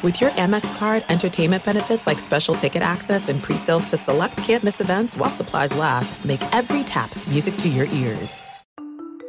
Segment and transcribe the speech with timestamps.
[0.00, 4.80] With your Amex card, entertainment benefits like special ticket access and pre-sales to select campus
[4.80, 8.40] events while supplies last, make every tap music to your ears.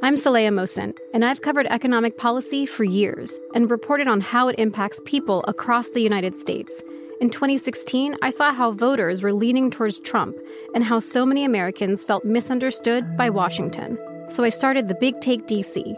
[0.04, 4.60] I'm Saleha Mohsin, and I've covered economic policy for years and reported on how it
[4.60, 6.84] impacts people across the United States.
[7.20, 10.38] In 2016, I saw how voters were leaning towards Trump
[10.76, 13.98] and how so many Americans felt misunderstood by Washington.
[14.28, 15.98] So I started the Big Take DC.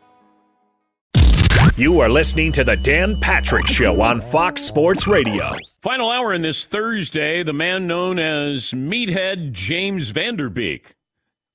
[1.77, 5.51] You are listening to The Dan Patrick Show on Fox Sports Radio.
[5.81, 10.95] Final hour in this Thursday, the man known as Meathead James Van Der Beek.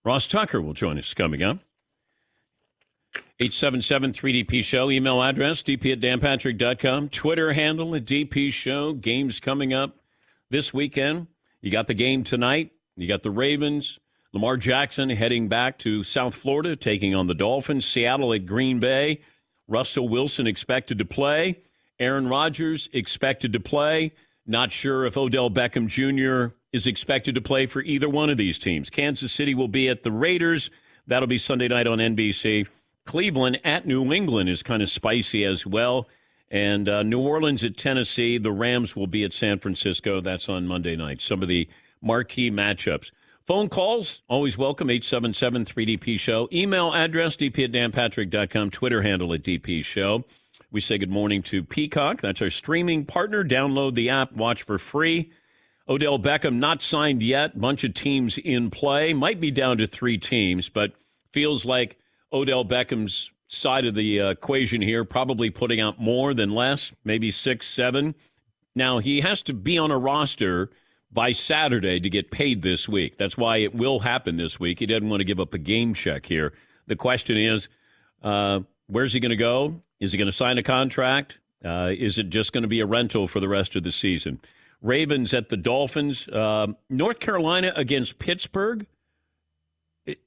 [0.04, 1.58] Ross Tucker will join us coming up.
[3.38, 8.94] 877 3DP Show, email address dp at danpatrick.com, Twitter handle at DP Show.
[8.94, 9.96] Games coming up
[10.48, 11.26] this weekend.
[11.60, 12.72] You got the game tonight.
[12.96, 13.98] You got the Ravens.
[14.32, 17.86] Lamar Jackson heading back to South Florida, taking on the Dolphins.
[17.86, 19.20] Seattle at Green Bay.
[19.68, 21.60] Russell Wilson expected to play.
[21.98, 24.12] Aaron Rodgers expected to play.
[24.46, 26.54] Not sure if Odell Beckham Jr.
[26.72, 28.90] is expected to play for either one of these teams.
[28.90, 30.70] Kansas City will be at the Raiders.
[31.06, 32.66] That'll be Sunday night on NBC.
[33.04, 36.08] Cleveland at New England is kind of spicy as well.
[36.50, 38.38] And uh, New Orleans at Tennessee.
[38.38, 40.20] The Rams will be at San Francisco.
[40.20, 41.20] That's on Monday night.
[41.20, 41.68] Some of the
[42.00, 43.10] marquee matchups.
[43.46, 46.48] Phone calls, always welcome, 877 3DP Show.
[46.52, 48.72] Email address, dp at danpatrick.com.
[48.72, 50.24] Twitter handle at DP Show.
[50.72, 52.20] We say good morning to Peacock.
[52.20, 53.44] That's our streaming partner.
[53.44, 55.30] Download the app, watch for free.
[55.88, 57.60] Odell Beckham not signed yet.
[57.60, 59.12] Bunch of teams in play.
[59.12, 60.94] Might be down to three teams, but
[61.32, 61.98] feels like
[62.32, 67.30] Odell Beckham's side of the uh, equation here, probably putting out more than less, maybe
[67.30, 68.16] six, seven.
[68.74, 70.72] Now, he has to be on a roster–
[71.10, 73.16] by Saturday to get paid this week.
[73.16, 74.78] That's why it will happen this week.
[74.78, 76.52] He doesn't want to give up a game check here.
[76.86, 77.68] The question is,
[78.22, 79.80] uh, where's he going to go?
[80.00, 81.38] Is he going to sign a contract?
[81.64, 84.40] Uh, is it just going to be a rental for the rest of the season?
[84.82, 86.28] Ravens at the Dolphins.
[86.28, 88.86] Uh, North Carolina against Pittsburgh.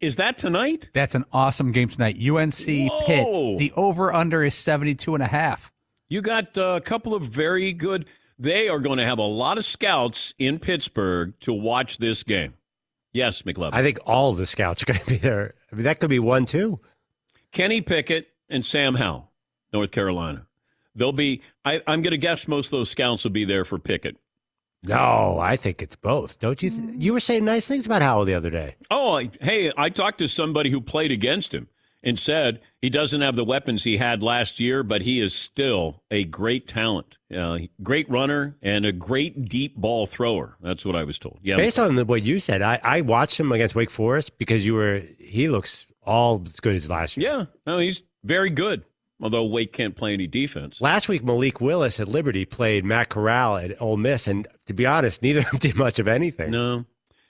[0.01, 0.89] Is that tonight?
[0.94, 2.18] That's an awesome game tonight.
[2.18, 3.06] UNC Whoa.
[3.06, 3.59] Pitt.
[3.59, 5.72] The over under is 72 and a half.
[6.09, 8.06] You got a couple of very good
[8.39, 12.53] they are going to have a lot of scouts in Pittsburgh to watch this game.
[13.11, 13.73] Yes, McLovin.
[13.73, 15.53] I think all the scouts are going to be there.
[15.72, 16.79] I mean, that could be one too.
[17.51, 19.31] Kenny Pickett and Sam Howell,
[19.73, 20.45] North Carolina.
[20.95, 21.41] They'll be.
[21.66, 24.17] I, am going to guess most of those scouts will be there for Pickett.
[24.83, 26.39] No, I think it's both.
[26.39, 26.69] Don't you?
[26.69, 28.75] Th- you were saying nice things about Howell the other day.
[28.89, 31.67] Oh, hey, I talked to somebody who played against him
[32.03, 36.03] and said he doesn't have the weapons he had last year, but he is still
[36.09, 40.55] a great talent, uh, great runner, and a great deep ball thrower.
[40.61, 41.39] That's what I was told.
[41.41, 44.75] Yeah, based on what you said, I, I watched him against Wake Forest because you
[44.75, 47.29] were he looks all as good as last year.
[47.29, 48.85] Yeah, no, he's very good.
[49.21, 50.79] Although Wake can't play any defense.
[50.79, 54.85] Last week, Malik Willis at Liberty played Matt Corral at Ole Miss, and to be
[54.85, 56.51] honest, neither of them did much of anything.
[56.51, 56.85] No,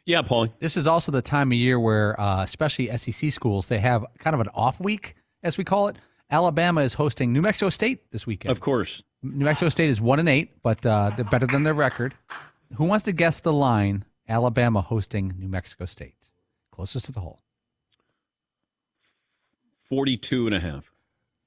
[0.10, 0.48] yeah, Paul.
[0.60, 4.34] This is also the time of year where, uh, especially SEC schools, they have kind
[4.34, 5.98] of an off week, as we call it.
[6.32, 8.52] Alabama is hosting New Mexico State this weekend.
[8.52, 9.04] Of course.
[9.22, 12.16] New Mexico State is one and eight, but uh, they're better than their record.
[12.76, 14.04] Who wants to guess the line?
[14.28, 16.16] Alabama hosting New Mexico State.
[16.72, 17.40] Closest to the hole.
[19.90, 20.92] 42 and a half.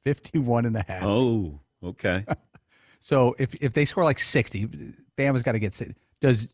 [0.05, 1.03] 51 and a half.
[1.03, 2.25] Oh, okay.
[3.01, 5.81] so if if they score like 60, Bama's got to get
[6.21, 6.49] does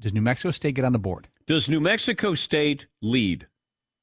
[0.00, 1.28] does New Mexico State get on the board?
[1.46, 3.46] Does New Mexico State lead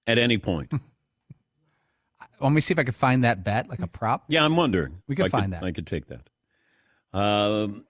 [0.07, 0.71] at any point?
[2.39, 4.25] Let me see if I can find that bet, like a prop.
[4.27, 5.01] Yeah, I'm wondering.
[5.07, 5.63] We could I find could, that.
[5.63, 7.17] I could take that.
[7.17, 7.85] Um,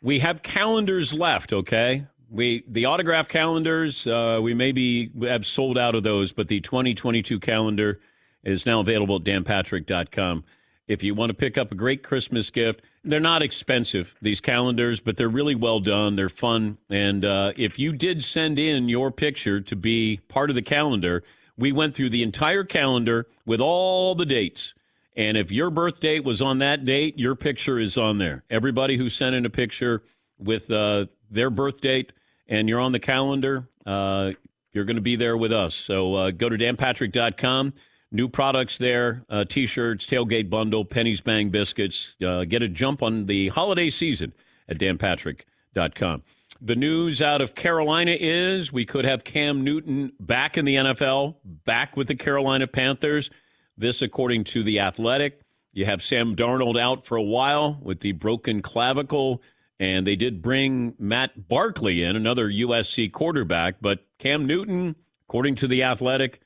[0.00, 1.52] we have calendars left.
[1.52, 4.06] Okay, we the autograph calendars.
[4.06, 8.00] Uh, we maybe have sold out of those, but the 2022 calendar
[8.44, 10.44] is now available at danpatrick.com.
[10.92, 15.00] If you want to pick up a great Christmas gift, they're not expensive, these calendars,
[15.00, 16.16] but they're really well done.
[16.16, 16.76] They're fun.
[16.90, 21.24] And uh, if you did send in your picture to be part of the calendar,
[21.56, 24.74] we went through the entire calendar with all the dates.
[25.16, 28.44] And if your birth date was on that date, your picture is on there.
[28.50, 30.02] Everybody who sent in a picture
[30.38, 32.12] with uh, their birth date
[32.48, 34.32] and you're on the calendar, uh,
[34.72, 35.74] you're going to be there with us.
[35.74, 37.72] So uh, go to danpatrick.com.
[38.14, 42.14] New products there uh, t shirts, tailgate bundle, Penny's Bang biscuits.
[42.24, 44.34] Uh, get a jump on the holiday season
[44.68, 46.22] at danpatrick.com.
[46.60, 51.36] The news out of Carolina is we could have Cam Newton back in the NFL,
[51.44, 53.30] back with the Carolina Panthers.
[53.78, 55.40] This, according to The Athletic.
[55.72, 59.42] You have Sam Darnold out for a while with the broken clavicle,
[59.80, 63.76] and they did bring Matt Barkley in, another USC quarterback.
[63.80, 66.42] But Cam Newton, according to The Athletic,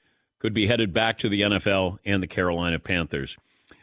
[0.47, 3.37] could be headed back to the NFL and the Carolina Panthers.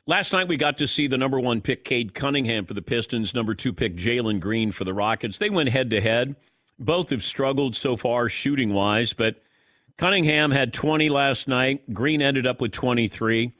[0.05, 3.33] Last night, we got to see the number one pick, Cade Cunningham, for the Pistons,
[3.33, 5.37] number two pick, Jalen Green, for the Rockets.
[5.37, 6.37] They went head to head.
[6.79, 9.43] Both have struggled so far shooting wise, but
[9.97, 11.93] Cunningham had 20 last night.
[11.93, 13.51] Green ended up with 23.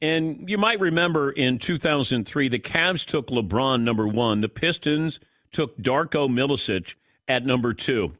[0.00, 4.40] And you might remember in 2003, the Cavs took LeBron number one.
[4.40, 5.18] The Pistons
[5.50, 6.94] took Darko Milicic
[7.26, 8.12] at number two.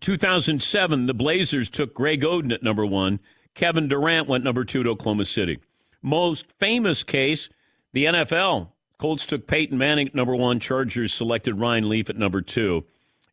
[0.00, 3.20] 2007, the Blazers took Greg Oden at number one.
[3.58, 5.58] Kevin Durant went number two to Oklahoma City.
[6.00, 7.48] Most famous case,
[7.92, 8.68] the NFL.
[8.98, 10.60] Colts took Peyton Manning at number one.
[10.60, 12.84] Chargers selected Ryan Leaf at number two.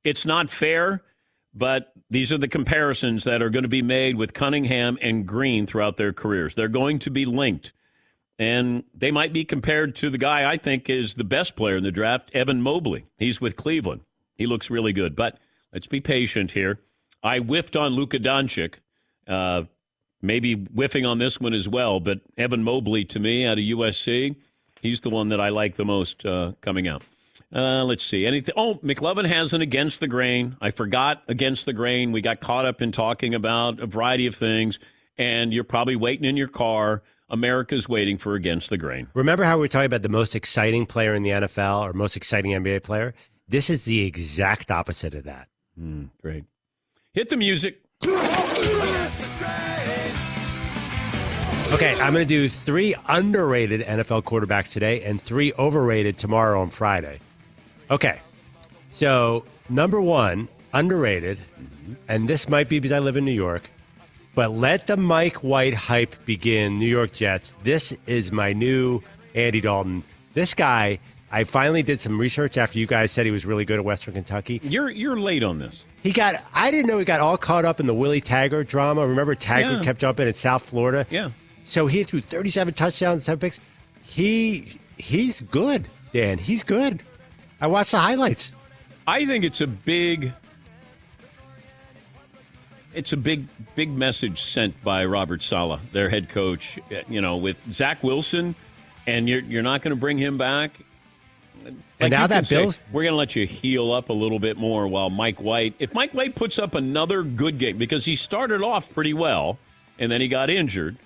[0.04, 1.04] It's not fair,
[1.54, 5.68] but these are the comparisons that are going to be made with Cunningham and Green
[5.68, 6.56] throughout their careers.
[6.56, 7.72] They're going to be linked.
[8.40, 11.84] And they might be compared to the guy I think is the best player in
[11.84, 13.06] the draft, Evan Mobley.
[13.20, 14.02] He's with Cleveland.
[14.34, 15.16] He looks really good.
[15.16, 15.38] But
[15.72, 16.80] let's be patient here.
[17.22, 18.76] I whiffed on Luka Doncic.
[19.28, 19.66] Uh,
[20.26, 22.00] maybe whiffing on this one as well.
[22.00, 24.36] But Evan Mobley, to me, out of USC,
[24.82, 27.04] he's the one that I like the most uh, coming out.
[27.54, 28.26] Uh, let's see.
[28.26, 28.54] Anything?
[28.58, 30.58] Oh, McLovin has an against the grain.
[30.62, 32.12] I forgot against the grain.
[32.12, 34.80] We got caught up in talking about a variety of things,
[35.18, 37.04] and you're probably waiting in your car.
[37.30, 39.08] America's waiting for against the grain.
[39.14, 42.16] Remember how we were talking about the most exciting player in the NFL or most
[42.16, 43.16] exciting NBA player?
[43.48, 45.48] This is the exact opposite of that.
[45.80, 46.46] Mm, great.
[47.14, 47.82] Hit the music.
[51.74, 56.70] Okay, I'm going to do three underrated NFL quarterbacks today and three overrated tomorrow on
[56.70, 57.20] Friday.
[57.92, 58.20] Okay,
[58.92, 61.38] so number one, underrated,
[62.08, 63.70] and this might be because I live in New York,
[64.36, 67.54] but let the Mike White hype begin, New York Jets.
[67.64, 69.02] This is my new
[69.34, 70.04] Andy Dalton.
[70.34, 73.80] This guy, I finally did some research after you guys said he was really good
[73.80, 74.62] at Western Kentucky.
[74.64, 75.84] You're you're late on this.
[76.04, 79.06] He got I didn't know he got all caught up in the Willie Taggart drama.
[79.06, 79.84] Remember Taggart Yeah.
[79.84, 81.06] kept jumping in South Florida?
[81.10, 81.32] Yeah.
[81.66, 83.60] So he threw 37 touchdowns, seven picks.
[84.04, 86.38] He he's good, Dan.
[86.38, 87.02] He's good.
[87.60, 88.54] I watched the highlights.
[89.08, 90.32] I think it's a big
[92.94, 96.80] it's a big big message sent by Robert Saleh, their head coach,
[97.10, 98.56] you know, with Zach Wilson
[99.08, 100.72] and you're you're not going to bring him back.
[102.00, 104.40] Like now that can say, Bills- we're going to let you heal up a little
[104.40, 108.16] bit more while Mike White, if Mike White puts up another good game because he
[108.16, 109.58] started off pretty well
[109.98, 110.98] and then he got injured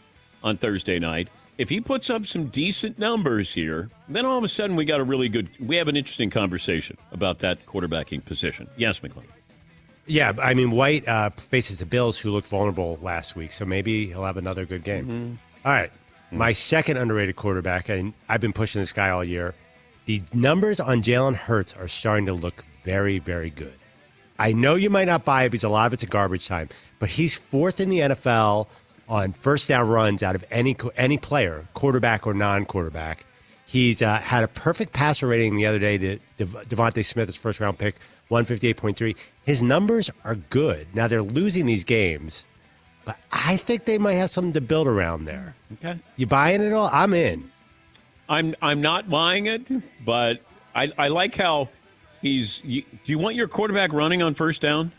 [0.43, 1.29] on Thursday night.
[1.57, 5.01] If he puts up some decent numbers here, then all of a sudden we got
[5.01, 8.69] a really good we have an interesting conversation about that quarterbacking position.
[8.77, 9.27] Yes, McLean.
[10.05, 14.07] Yeah, I mean White uh, faces the Bills, who looked vulnerable last week, so maybe
[14.07, 15.37] he'll have another good game.
[15.65, 15.91] All right,
[16.31, 19.53] my second underrated quarterback, and I've been pushing this guy all year.
[20.05, 23.73] The numbers on Jalen Hurts are starting to look very, very good.
[24.39, 26.69] I know you might not buy it because a lot of it's a garbage time,
[26.97, 28.67] but he's fourth in the NFL
[29.09, 33.25] on first down runs out of any any player, quarterback or non-quarterback.
[33.65, 35.97] He's uh, had a perfect passer rating the other day.
[36.37, 37.95] Dev- DeVonta Smith, his first round pick,
[38.29, 39.15] one fifty eight point three.
[39.43, 40.87] His numbers are good.
[40.93, 42.45] Now they're losing these games,
[43.03, 45.55] but I think they might have something to build around there.
[45.73, 45.99] Okay.
[46.15, 46.89] You buying it all?
[46.93, 47.51] I'm in.
[48.27, 49.67] I'm I'm not buying it,
[50.05, 50.41] but
[50.75, 51.69] I I like how
[52.21, 54.91] he's you, do you want your quarterback running on first down?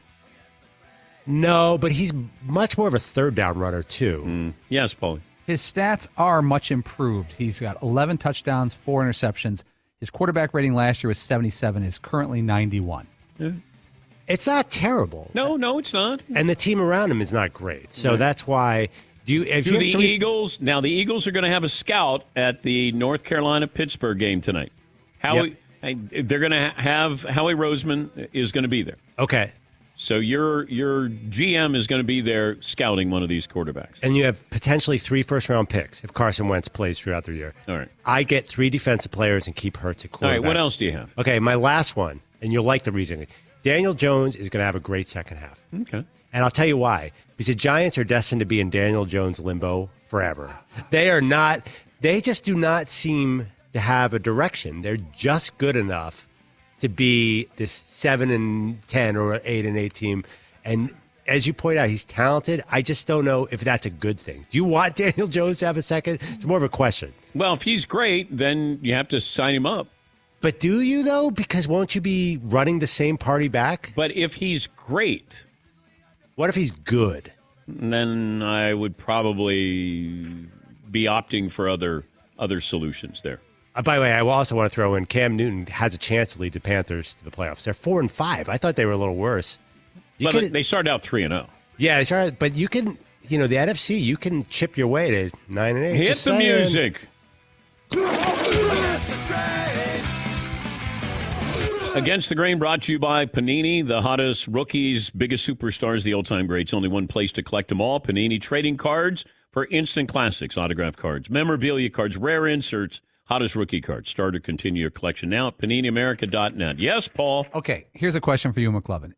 [1.31, 2.13] No, but he's
[2.45, 4.23] much more of a third down runner too.
[4.27, 4.53] Mm.
[4.69, 5.21] Yes, Paulie.
[5.47, 7.33] His stats are much improved.
[7.33, 9.63] He's got 11 touchdowns, four interceptions.
[9.99, 11.83] His quarterback rating last year was 77.
[11.83, 13.07] Is currently 91.
[14.29, 15.31] It's not terrible.
[15.35, 16.21] No, no, it's not.
[16.35, 17.93] and the team around him is not great.
[17.93, 18.89] So that's why.
[19.27, 19.43] Do you?
[19.43, 20.61] If To you the three- Eagles.
[20.61, 24.41] Now the Eagles are going to have a scout at the North Carolina Pittsburgh game
[24.41, 24.73] tonight.
[25.19, 26.29] Howie, Yep.
[26.29, 28.97] They're going to have Howie Roseman is going to be there.
[29.19, 29.53] Okay.
[30.01, 33.97] So your your GM is going to be there scouting one of these quarterbacks.
[34.03, 37.53] And you have potentially three first round picks if Carson Wentz plays throughout the year.
[37.69, 37.89] All right.
[38.07, 40.41] I get three defensive players and keep Hurts at quarterback.
[40.41, 40.49] right.
[40.49, 41.13] What else do you have?
[41.19, 43.27] Okay, my last one, and you'll like the reasoning.
[43.63, 45.61] Daniel Jones is going to have a great second half.
[45.83, 46.03] Okay.
[46.33, 47.13] And I'll tell you why.
[47.37, 50.51] Because the Giants are destined to be in Daniel Jones limbo forever.
[50.89, 51.67] They are not,
[52.01, 54.81] they just do not seem to have a direction.
[54.81, 56.27] They're just good enough
[56.81, 60.25] to be this 7 and 10 or 8 and 8 team.
[60.65, 60.95] And
[61.27, 62.63] as you point out, he's talented.
[62.71, 64.47] I just don't know if that's a good thing.
[64.51, 66.19] Do you want Daniel Jones to have a second?
[66.35, 67.15] It's more of a question.
[67.35, 69.89] Well, if he's great, then you have to sign him up.
[70.41, 71.31] But do you, though?
[71.31, 73.93] Because won't you be running the same party back?
[73.95, 75.33] But if he's great,
[76.35, 77.33] what if he's good?
[77.69, 80.49] Then I would probably
[80.91, 82.05] be opting for other
[82.39, 83.41] other solutions there.
[83.81, 86.35] Uh, by the way, I also want to throw in Cam Newton has a chance
[86.35, 87.63] to lead the Panthers to the playoffs.
[87.63, 88.47] They're four and five.
[88.47, 89.59] I thought they were a little worse.
[90.19, 91.37] You But they started out three and oh.
[91.39, 91.49] zero.
[91.79, 95.11] yeah, they started, but you can, you know, the NFC, you can chip your way
[95.11, 95.97] to nine and eight.
[95.97, 96.57] Hit Just the saying.
[96.57, 97.09] music.
[101.95, 106.27] Against the Grain brought to you by Panini, the hottest rookies, biggest superstars, the old
[106.27, 106.75] time greats.
[106.75, 107.99] Only one place to collect them all.
[107.99, 114.11] Panini trading cards for instant classics, autograph cards, memorabilia cards, rare inserts, hottest rookie cards.
[114.11, 116.79] Start or continue your collection now at PaniniAmerica.net.
[116.81, 117.47] Yes, Paul.
[117.55, 119.13] Okay, here's a question for you, McLovin.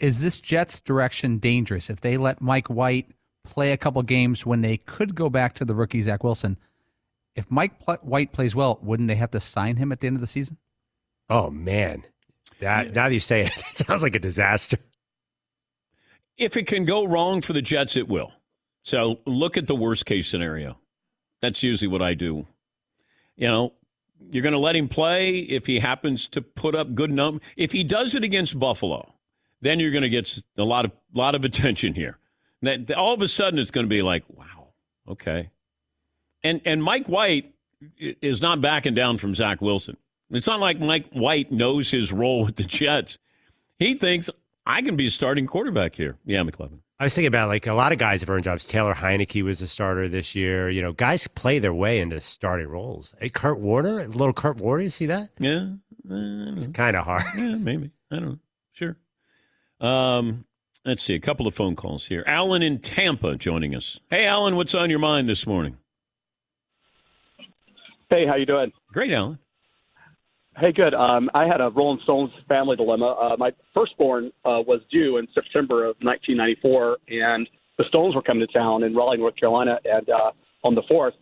[0.00, 3.12] Is this Jets direction dangerous if they let Mike White
[3.44, 6.58] play a couple games when they could go back to the rookie Zach Wilson?
[7.36, 10.16] If Mike Pl- White plays well, wouldn't they have to sign him at the end
[10.16, 10.58] of the season?
[11.30, 12.04] Oh man,
[12.60, 14.78] that now that you say it, it sounds like a disaster.
[16.36, 18.32] If it can go wrong for the Jets, it will.
[18.82, 20.78] So look at the worst case scenario.
[21.40, 22.48] That's usually what I do.
[23.36, 23.72] You know,
[24.30, 27.40] you're going to let him play if he happens to put up good num.
[27.56, 29.14] If he does it against Buffalo,
[29.60, 32.18] then you're going to get a lot of lot of attention here.
[32.62, 34.68] That all of a sudden it's going to be like, wow,
[35.08, 35.50] okay.
[36.42, 37.54] And and Mike White
[37.98, 39.96] is not backing down from Zach Wilson.
[40.30, 43.18] It's not like Mike White knows his role with the Jets.
[43.78, 44.30] He thinks
[44.64, 46.16] I can be starting quarterback here.
[46.24, 46.80] Yeah, McLovin.
[47.00, 48.66] I was thinking about like a lot of guys have earned jobs.
[48.66, 50.70] Taylor Heinicke was a starter this year.
[50.70, 53.14] You know, guys play their way into starting roles.
[53.20, 55.30] Hey, Kurt Warner, little Kurt Warner, you see that?
[55.38, 55.72] Yeah,
[56.08, 57.24] it's kind of hard.
[57.36, 57.90] Yeah, maybe.
[58.12, 58.38] I don't know.
[58.72, 58.96] Sure.
[59.80, 60.44] Um,
[60.84, 61.14] let's see.
[61.14, 62.22] A couple of phone calls here.
[62.28, 63.98] Alan in Tampa joining us.
[64.08, 65.78] Hey, Alan, what's on your mind this morning?
[68.08, 68.72] Hey, how you doing?
[68.92, 69.38] Great, Alan.
[70.56, 70.94] Hey, good.
[70.94, 73.06] Um, I had a Rolling Stones family dilemma.
[73.06, 78.46] Uh, my firstborn uh, was due in September of 1994, and the Stones were coming
[78.46, 80.30] to town in Raleigh, North Carolina, and uh,
[80.62, 81.14] on the fourth.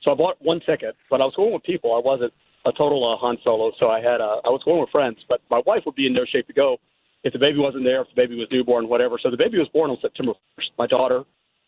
[0.00, 1.94] So I bought one ticket, but I was going with people.
[1.94, 2.32] I wasn't
[2.64, 5.18] a total uh, Han Solo, so I had uh, I was going with friends.
[5.28, 6.78] But my wife would be in no shape to go
[7.24, 9.18] if the baby wasn't there, if the baby was newborn, whatever.
[9.22, 11.24] So the baby was born on September 1st, my daughter,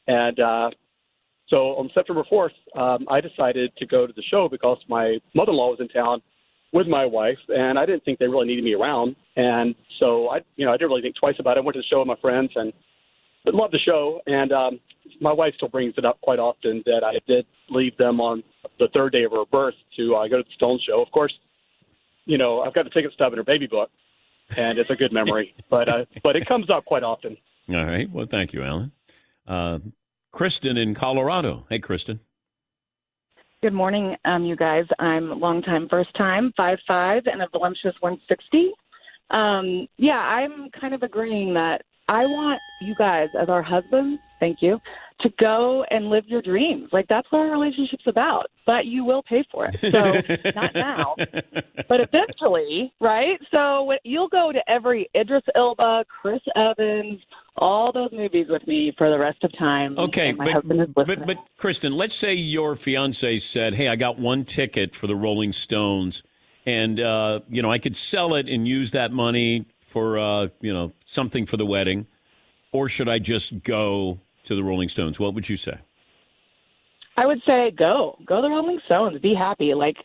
[0.07, 0.71] and uh,
[1.53, 5.69] so on September 4th, um, I decided to go to the show because my mother-in-law
[5.69, 6.23] was in town
[6.75, 9.15] with my wife, and I didn't think they really needed me around.
[9.37, 11.61] And so I, you know, I didn't really think twice about it.
[11.61, 12.73] I went to the show with my friends and
[13.47, 14.21] loved the show.
[14.27, 14.81] And um,
[15.21, 18.43] my wife still brings it up quite often that I did leave them on
[18.81, 21.01] the third day of her birth to uh, go to the Stone show.
[21.01, 21.33] Of course,
[22.27, 23.91] you know, I've got the ticket stub in her baby book,
[24.57, 25.55] and it's a good memory.
[25.71, 27.37] but uh, but it comes up quite often.
[27.69, 28.11] All right.
[28.11, 28.93] Well, thank you, Alan.
[29.47, 29.79] Uh,
[30.33, 31.67] Kristen in Colorado.
[31.69, 32.21] Hey, Kristen.
[33.65, 34.85] Good morning, um, you guys.
[34.99, 38.71] I'm long time, first time, five five, and a voluptuous 160.
[39.31, 44.61] Um, yeah, I'm kind of agreeing that I want you guys, as our husbands, thank
[44.61, 44.79] you,
[45.21, 46.91] to go and live your dreams.
[46.93, 48.51] Like that's what our relationship's about.
[48.67, 49.81] But you will pay for it.
[49.81, 51.15] So not now,
[51.89, 53.41] but eventually, right?
[53.55, 57.19] So you'll go to every Idris Elba, Chris Evans,
[57.57, 59.99] all those movies with me for the rest of time.
[59.99, 61.19] Okay, but, husband is listening.
[61.21, 65.17] but but Kristen, let's say your fiance said, "Hey, I got one ticket for the
[65.17, 66.23] Rolling Stones,
[66.67, 70.73] and uh, you know I could sell it and use that money for uh, you
[70.73, 72.07] know something for the wedding,
[72.73, 75.79] or should I just go to the Rolling Stones?" What would you say?
[77.17, 78.19] I would say go.
[78.27, 79.21] Go to the Rolling Stones.
[79.21, 79.73] Be happy.
[79.75, 79.97] Like,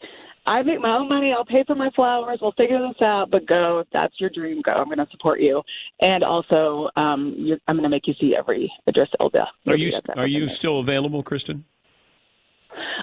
[0.45, 1.31] I make my own money.
[1.31, 2.39] I'll pay for my flowers.
[2.41, 3.29] We'll figure this out.
[3.31, 3.79] But go.
[3.79, 4.71] If that's your dream, go.
[4.73, 5.61] I'm going to support you.
[6.01, 9.47] And also, um, you're, I'm going to make you see every Idris Elba.
[9.67, 11.65] Are you are you still available, Kristen?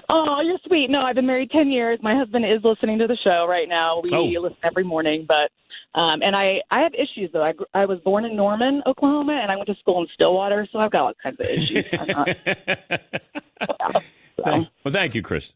[0.09, 0.89] Oh, you're sweet.
[0.89, 1.99] No, I've been married 10 years.
[2.01, 4.01] My husband is listening to the show right now.
[4.01, 4.23] We Oh.
[4.41, 5.51] listen every morning, but
[5.95, 7.43] um and I I have issues though.
[7.43, 10.79] I I was born in Norman, Oklahoma, and I went to school in Stillwater, so
[10.79, 11.85] I've got all kinds of issues.
[11.93, 12.27] I'm not,
[14.43, 15.55] Thank- well, thank you, Kristen.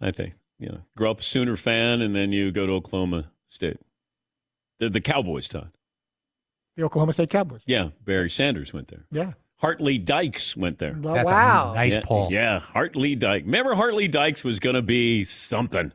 [0.00, 3.30] I think You know, grow up a Sooner fan, and then you go to Oklahoma
[3.48, 3.78] State.
[4.78, 5.70] The, the Cowboys, Todd.
[6.76, 7.62] The Oklahoma State Cowboys.
[7.66, 9.04] Yeah, Barry Sanders went there.
[9.10, 9.32] Yeah.
[9.58, 10.94] Hart Lee Dykes went there.
[11.00, 11.72] Well, That's a wow.
[11.74, 12.28] nice yeah, pull.
[12.30, 13.44] Yeah, Hart Lee Dykes.
[13.46, 15.92] Remember, Hart Lee Dykes was going to be something.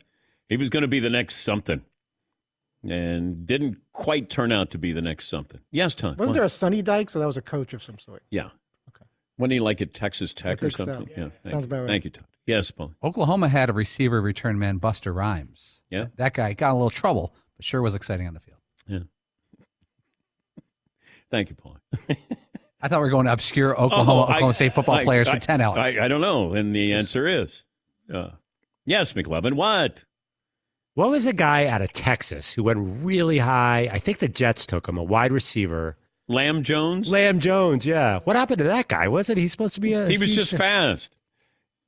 [0.50, 1.82] He was going to be the next something,
[2.84, 5.60] and didn't quite turn out to be the next something.
[5.72, 6.18] Yes, Tom.
[6.18, 7.14] Wasn't there a Sonny Dykes?
[7.14, 8.24] So that was a coach of some sort.
[8.32, 8.50] Yeah.
[8.90, 9.06] Okay.
[9.38, 10.86] Wasn't he like at Texas Tech I or think so.
[10.86, 11.10] something?
[11.16, 11.30] Yeah.
[11.50, 11.70] Sounds you.
[11.70, 11.88] about right.
[11.88, 12.26] Thank you, Todd.
[12.48, 12.94] Yes, Paul.
[13.04, 15.82] Oklahoma had a receiver return man, Buster Rhymes.
[15.90, 16.08] Yeah.
[16.18, 18.58] That guy got a little trouble, but sure was exciting on the field.
[18.88, 19.00] Yeah.
[21.32, 21.78] Thank you, Paul.
[22.82, 25.28] I thought we were going to obscure Oklahoma, Oh, I- Oklahoma State football I- players
[25.28, 25.96] I- for 10 hours.
[25.96, 26.54] I, I don't know.
[26.54, 27.64] And the answer is
[28.14, 28.32] uh,
[28.86, 29.54] yes, McLovin.
[29.54, 30.06] What?
[30.96, 33.90] What was the guy out of Texas who went really high?
[33.92, 35.96] I think the Jets took him, a wide receiver.
[36.28, 37.10] Lam Jones?
[37.10, 38.20] Lam Jones, yeah.
[38.26, 39.08] What happened to that guy?
[39.08, 40.08] Wasn't he supposed to be a.
[40.10, 41.16] He was just fast.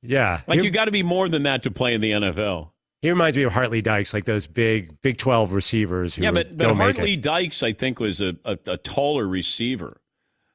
[0.04, 0.42] Yeah.
[0.46, 2.70] Like He- you got to be more than that to play in the NFL.
[3.02, 6.30] He reminds me of Hart Lee Dykes, like those big Big 12 receivers who Yeah,
[6.30, 7.16] but, but Hartley.
[7.16, 10.00] Dykes, I think, was a, a, a taller receiver,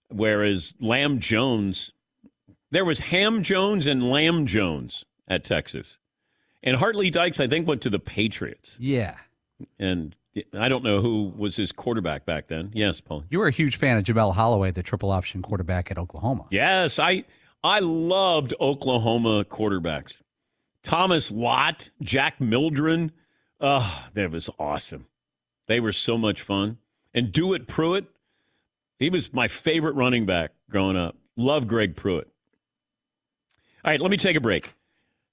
[0.10, 1.92] whereas Lam Jones,
[2.72, 6.00] there was Ham Jones and Lam Jones at Texas.
[6.64, 8.76] And Hart Lee Dykes, I think, went to the Patriots.
[8.80, 9.16] yeah.
[9.78, 10.16] And
[10.54, 12.72] I don't know who was his quarterback back then.
[12.74, 13.26] Yes, Paul.
[13.30, 16.46] You were a huge fan of Jamelle Holieway, the triple option quarterback at Oklahoma.
[16.50, 17.26] Yes, I
[17.64, 20.22] I loved Oklahoma quarterbacks.
[20.84, 23.12] Thomas Lott, Jack Mildren.
[23.60, 25.08] Oh, that was awesome.
[25.68, 26.78] They were so much fun.
[27.14, 28.06] And Dewitt Pruitt,
[28.98, 31.16] he was my favorite running back growing up.
[31.36, 32.28] Love Greg Pruitt.
[33.84, 34.74] All right, let me take a break.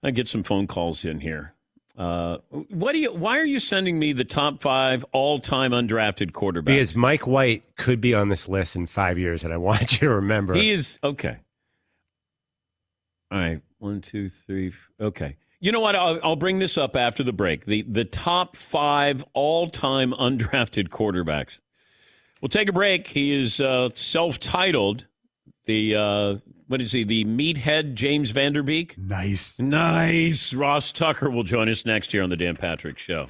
[0.02, 1.54] I get some phone calls in here.
[1.96, 3.12] Uh, what do you?
[3.12, 6.66] Why are you sending me the top five all-time undrafted quarterbacks?
[6.66, 10.08] Because Mike White could be on this list in five years, and I want you
[10.08, 10.54] to remember.
[10.54, 11.38] He is okay.
[13.30, 14.72] All right, one, two, three.
[15.00, 15.96] Okay, you know what?
[15.96, 17.66] I'll, I'll bring this up after the break.
[17.66, 21.58] the The top five all time undrafted quarterbacks.
[22.40, 23.08] We'll take a break.
[23.08, 25.06] He is uh, self titled.
[25.64, 26.36] The uh,
[26.68, 27.04] what is he?
[27.04, 28.96] The meathead James Van Der Beek.
[28.98, 30.52] Nice, nice.
[30.52, 33.26] Ross Tucker will join us next year on the Dan Patrick Show.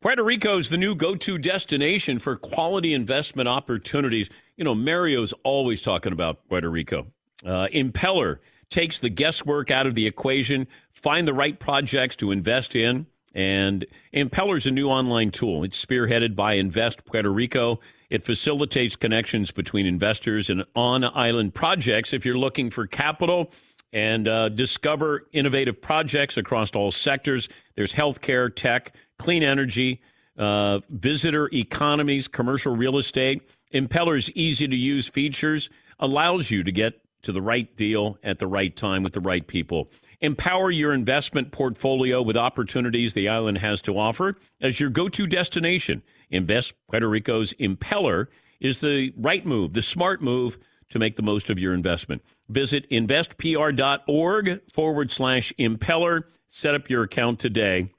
[0.00, 4.28] Puerto Rico is the new go to destination for quality investment opportunities.
[4.56, 7.06] You know, Mario's always talking about Puerto Rico.
[7.44, 8.38] Uh, Impeller
[8.70, 13.06] takes the guesswork out of the equation, find the right projects to invest in.
[13.34, 15.64] And Impeller's a new online tool.
[15.64, 17.80] It's spearheaded by Invest Puerto Rico.
[18.10, 22.12] It facilitates connections between investors and on island projects.
[22.12, 23.50] If you're looking for capital,
[23.92, 27.48] and uh, discover innovative projects across all sectors.
[27.76, 30.00] There's healthcare, tech, clean energy,
[30.38, 33.42] uh, visitor economies, commercial real estate.
[33.74, 38.46] Impeller's easy to use features allows you to get to the right deal at the
[38.46, 39.90] right time with the right people.
[40.20, 45.26] Empower your investment portfolio with opportunities the island has to offer as your go to
[45.26, 46.02] destination.
[46.30, 48.28] Invest Puerto Rico's Impeller
[48.60, 50.58] is the right move, the smart move
[50.90, 52.22] to make the most of your investment.
[52.48, 56.24] Visit investpr.org forward slash impeller.
[56.48, 57.90] Set up your account today.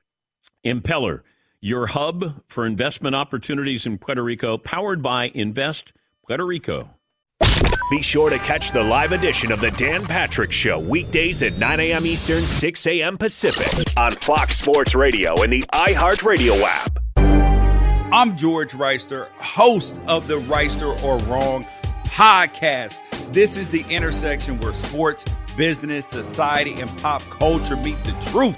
[0.64, 1.22] Impeller,
[1.60, 5.92] your hub for investment opportunities in Puerto Rico, powered by Invest
[6.26, 6.92] Puerto Rico.
[7.89, 11.79] Be sure to catch the live edition of the Dan Patrick Show weekdays at 9
[11.79, 12.06] a.m.
[12.06, 13.17] Eastern, 6 a.m.
[13.17, 16.99] Pacific on Fox Sports Radio and the iHeartRadio app.
[18.12, 21.65] I'm George Wrighster, host of the Wrighster or Wrong
[22.06, 23.01] podcast.
[23.34, 25.25] This is the intersection where sports,
[25.58, 28.58] business, society, and pop culture meet the truth.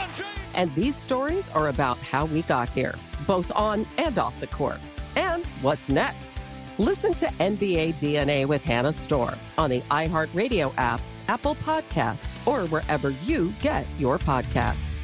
[0.53, 4.79] And these stories are about how we got here, both on and off the court.
[5.15, 6.33] And what's next?
[6.77, 13.11] Listen to NBA DNA with Hannah Storm on the iHeartRadio app, Apple Podcasts, or wherever
[13.25, 14.95] you get your podcasts.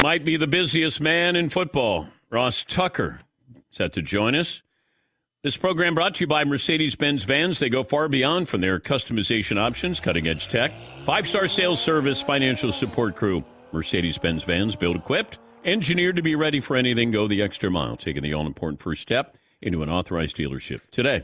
[0.00, 2.06] Might be the busiest man in football.
[2.30, 3.20] Ross Tucker
[3.70, 4.62] set to join us.
[5.44, 7.60] This program brought to you by Mercedes Benz Vans.
[7.60, 10.72] They go far beyond from their customization options, cutting edge tech,
[11.06, 13.44] five star sales service, financial support crew.
[13.70, 17.96] Mercedes Benz Vans, built equipped, engineered to be ready for anything, go the extra mile,
[17.96, 20.80] taking the all important first step into an authorized dealership.
[20.90, 21.22] Today,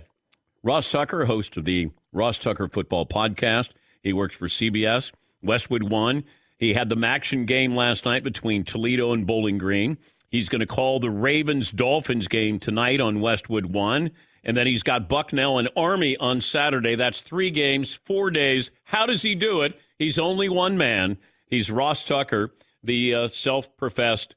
[0.62, 3.70] Ross Tucker, host of the Ross Tucker Football Podcast.
[4.00, 5.11] He works for CBS,
[5.42, 6.22] Westwood One.
[6.57, 9.98] He had the MACtion game last night between Toledo and Bowling Green.
[10.35, 14.11] He's going to call the Ravens Dolphins game tonight on Westwood One.
[14.42, 16.97] And then he's got Bucknell and Army on Saturday.
[16.97, 18.73] That's three games, four days.
[18.83, 19.79] How does he do it?
[19.97, 21.18] He's only one man.
[21.47, 24.35] He's Ross Tucker, the uh, self professed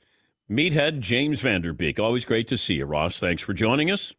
[0.48, 2.00] meathead James Van Der Beek.
[2.00, 3.18] Always great to see you, Ross.
[3.18, 4.14] Thanks for joining us.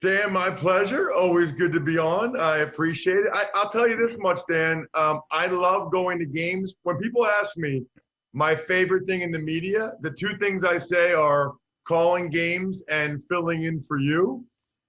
[0.00, 1.10] Dan, my pleasure.
[1.10, 2.38] Always good to be on.
[2.38, 3.32] I appreciate it.
[3.34, 4.86] I, will tell you this much, Dan.
[4.94, 6.76] Um, I love going to games.
[6.84, 7.82] When people ask me
[8.32, 11.52] my favorite thing in the media, the two things I say are
[11.86, 14.44] calling games and filling in for you.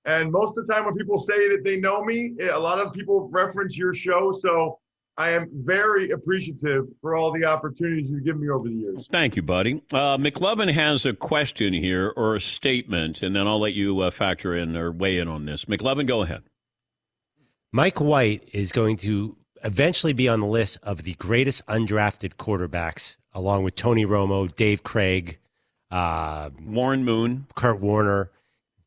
[0.06, 2.93] And most of the time, when people say that they know me, a lot of
[2.93, 4.32] people reference your show.
[4.32, 4.80] So
[5.17, 9.08] I am very appreciative for all the opportunities you've given me over the years.
[9.12, 9.84] Thank you, buddy.
[9.93, 14.12] Uh, McLovin has a question here or a statement, and then I'll let you uh,
[14.12, 15.65] factor in or weigh in on this.
[15.65, 16.43] McLovin, go ahead.
[17.71, 23.17] Mike White is going to eventually be on the list of the greatest undrafted quarterbacks,
[23.34, 25.38] along with Tony Romo, Dave Krieg,
[25.89, 28.32] uh, Warren Moon, Kurt Warner.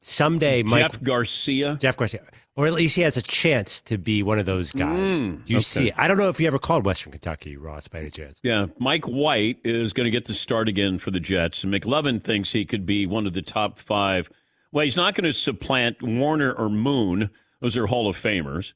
[0.01, 1.79] Someday, Mike, Jeff Garcia.
[1.81, 2.21] Jeff Garcia
[2.57, 5.11] or at least he has a chance to be one of those guys.
[5.11, 5.65] Mm, Do you okay.
[5.65, 5.95] see it?
[5.97, 8.39] I don't know if you ever called Western Kentucky, Ross, by any chance.
[8.43, 12.23] Yeah, Mike White is going to get the start again for the Jets, and McLovin
[12.23, 14.31] thinks he could be one of the top five.
[14.71, 17.31] Well, he's not going to supplant Warner or Moon;
[17.61, 18.73] those are Hall of Famers.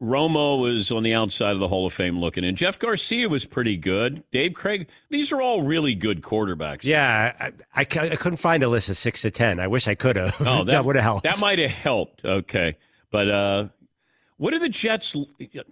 [0.00, 2.54] Romo was on the outside of the Hall of Fame looking in.
[2.54, 4.22] Jeff Garcia was pretty good.
[4.30, 6.84] Dave Krieg, these are all really good quarterbacks.
[6.84, 7.84] Yeah, I, I, I
[8.16, 9.58] couldn't find a list of six to ten.
[9.58, 10.36] I wish I could have.
[10.40, 11.24] Oh, that, that would have helped.
[11.24, 12.24] That might have helped.
[12.24, 12.76] Okay.
[13.10, 13.68] But uh,
[14.36, 15.16] What are the Jets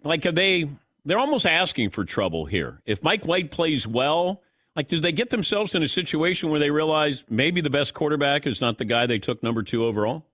[0.02, 0.26] like?
[0.26, 0.68] Are they?
[1.04, 2.82] They're almost asking for trouble here.
[2.84, 4.42] If Mike White plays well,
[4.74, 8.44] like, do they get themselves in a situation where they realize maybe the best quarterback
[8.44, 10.26] is not the guy they took number two overall?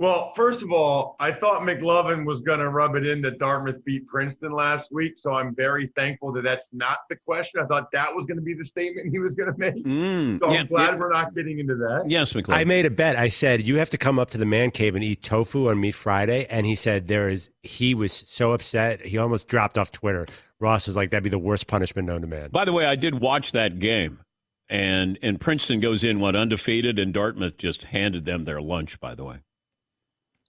[0.00, 3.84] Well, first of all, I thought McLovin was going to rub it in that Dartmouth
[3.84, 5.18] beat Princeton last week.
[5.18, 7.60] So I'm very thankful that that's not the question.
[7.60, 9.84] I thought that was going to be the statement he was going to make.
[9.84, 10.96] Mm, so I'm yeah, glad yeah.
[10.96, 12.04] we're not getting into that.
[12.08, 12.56] Yes, McLovin.
[12.56, 13.16] I made a bet.
[13.16, 15.78] I said you have to come up to the man cave and eat tofu on
[15.78, 17.50] Meat Friday, and he said there is.
[17.62, 20.26] He was so upset he almost dropped off Twitter.
[20.60, 22.96] Ross was like, "That'd be the worst punishment known to man." By the way, I
[22.96, 24.20] did watch that game,
[24.66, 28.98] and and Princeton goes in what undefeated, and Dartmouth just handed them their lunch.
[28.98, 29.40] By the way,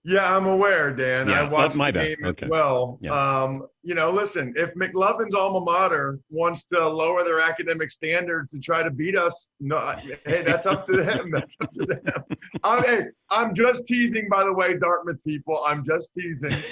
[0.04, 1.30] Yeah, I'm aware, Dan.
[1.30, 2.46] Yeah, I watched my the game Okay.
[2.48, 2.98] as well.
[3.02, 3.12] Yeah.
[3.12, 8.60] Um, you know, listen, if McLovin's alma mater wants to lower their academic standards to
[8.60, 9.80] try to beat us, no,
[10.26, 11.30] hey, that's up to them.
[11.32, 12.24] That's up to them.
[12.64, 15.62] I'm, hey, I'm just teasing, by the way, Dartmouth people.
[15.66, 16.54] I'm just teasing.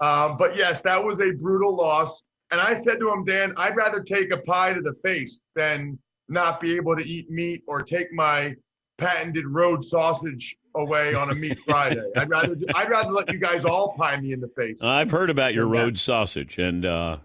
[0.00, 2.24] Um, but yes, that was a brutal loss.
[2.50, 5.96] And I said to him, Dan, I'd rather take a pie to the face than
[6.28, 8.56] not be able to eat meat or take my
[9.02, 12.02] patented road sausage away on a meat Friday.
[12.16, 14.82] I'd rather I'd rather let you guys all pie me in the face.
[14.82, 17.18] I've heard about your road sausage, and uh,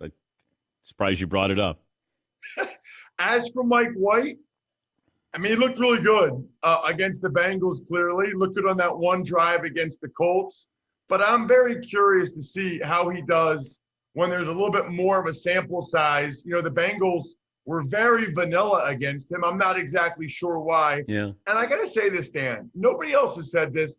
[0.00, 0.12] I'm
[0.84, 1.80] surprised you brought it up.
[3.18, 4.38] As for Mike White,
[5.34, 7.86] I mean, he looked really good uh, against the Bengals.
[7.88, 10.68] Clearly, looked good on that one drive against the Colts.
[11.08, 13.78] But I'm very curious to see how he does
[14.14, 16.42] when there's a little bit more of a sample size.
[16.46, 17.34] You know, the Bengals
[17.66, 19.44] were very vanilla against him.
[19.44, 21.02] I'm not exactly sure why.
[21.08, 21.32] Yeah.
[21.46, 22.70] And I got to say this, Dan.
[22.74, 23.96] Nobody else has said this.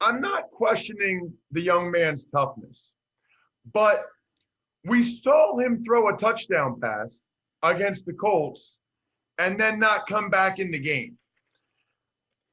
[0.00, 2.94] I'm not questioning the young man's toughness,
[3.72, 4.04] but
[4.84, 7.24] we saw him throw a touchdown pass
[7.62, 8.78] against the Colts
[9.38, 11.16] and then not come back in the game.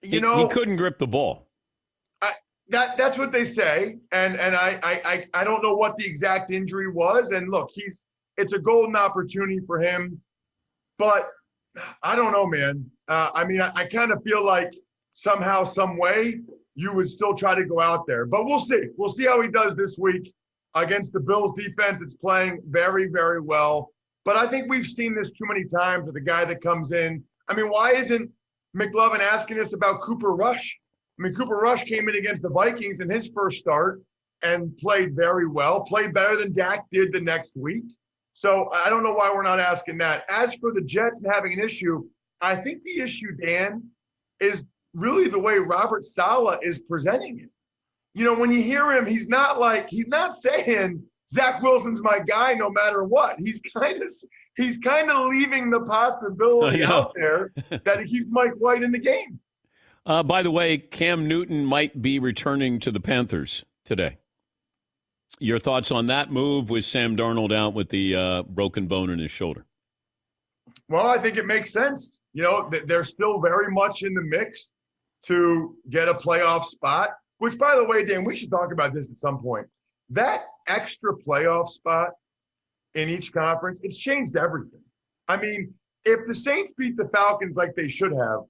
[0.02, 1.48] You he, know, he couldn't grip the ball.
[2.22, 2.34] I,
[2.70, 6.06] that that's what they say, and and I, I I I don't know what the
[6.06, 7.32] exact injury was.
[7.32, 8.06] And look, he's
[8.38, 10.22] it's a golden opportunity for him,
[10.98, 11.30] but
[12.02, 12.90] I don't know, man.
[13.08, 14.74] Uh, I mean, I, I kind of feel like
[15.14, 16.40] somehow, some way,
[16.76, 18.84] you would still try to go out there, but we'll see.
[18.98, 20.34] We'll see how he does this week
[20.76, 22.02] against the Bills defense.
[22.02, 23.92] It's playing very, very well.
[24.26, 27.24] But I think we've seen this too many times with a guy that comes in.
[27.48, 28.30] I mean, why isn't
[28.76, 30.78] McLovin asking us about Cooper Rush?
[31.18, 34.02] I mean, Cooper Rush came in against the Vikings in his first start
[34.42, 37.84] and played very well, played better than Dak did the next week.
[38.36, 40.26] So I don't know why we're not asking that.
[40.28, 42.04] As for the Jets and having an issue,
[42.42, 43.82] I think the issue, Dan,
[44.42, 47.50] is really the way Robert Saleh is presenting it.
[48.14, 52.20] You know, when you hear him, he's not like he's not saying Zach Wilson's my
[52.20, 53.40] guy no matter what.
[53.40, 54.12] He's kind of
[54.58, 59.00] he's kind of leaving the possibility out there that he keeps Mike White in the
[59.00, 59.40] game.
[60.06, 64.18] Uh, by the way, Cam Newton might be returning to the Panthers today.
[65.40, 69.20] Your thoughts on that move with Sam Darnold out with the uh, broken bone in
[69.20, 69.66] his shoulder?
[70.88, 72.18] Well, I think it makes sense.
[72.34, 74.72] You know, they're still very much in the mix
[75.24, 79.12] to get a playoff spot, which, by the way, Dan, we should talk about this
[79.12, 79.68] at some point.
[80.10, 82.12] That extra playoff spot
[82.94, 84.82] in each conference, it's changed everything.
[85.28, 85.74] I mean,
[86.06, 88.42] if the Saints beat the Falcons like they should have,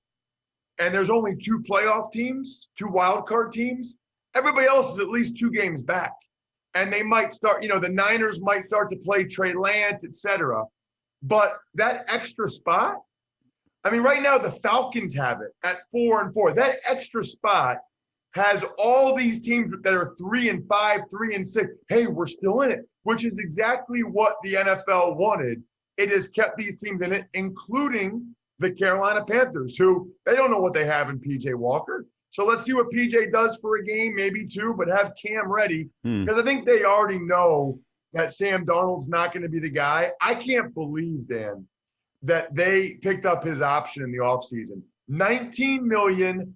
[0.78, 3.96] and there's only two playoff teams, two wild card teams,
[4.36, 6.12] everybody else is at least two games back.
[6.76, 10.14] And they might start, you know, the Niners might start to play Trey Lance, et
[10.14, 10.64] cetera.
[11.24, 12.98] But that extra spot,
[13.84, 16.54] I mean, right now the Falcons have it at four and four.
[16.54, 17.78] That extra spot
[18.34, 21.70] has all these teams that are three and five, three and six.
[21.88, 25.64] Hey, we're still in it, which is exactly what the NFL wanted.
[25.98, 30.60] It has kept these teams in it, including the Carolina Panthers, who they don't know
[30.60, 32.06] what they have in PJ Walker.
[32.36, 35.88] So let's see what PJ does for a game, maybe two, but have Cam ready
[36.04, 36.26] Hmm.
[36.26, 37.80] because I think they already know
[38.12, 40.12] that Sam Darnold's not going to be the guy.
[40.20, 41.66] I can't believe, Dan,
[42.24, 44.82] that they picked up his option in the offseason.
[45.08, 46.54] 19 million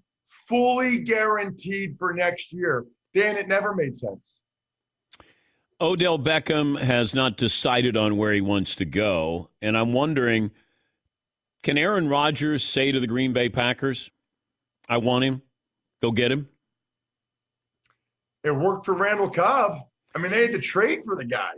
[0.50, 2.86] fully guaranteed for next year.
[3.14, 4.42] Dan, it never made sense.
[5.80, 10.52] Odell Beckham has not decided on where he wants to go, and I'm wondering
[11.64, 14.12] can Aaron Rodgers say to the Green Bay Packers,
[14.90, 15.42] I want him,
[16.02, 16.48] go get him?
[18.44, 19.80] It worked for Randall Cobb.
[20.16, 21.52] I mean, they had to trade for the guy.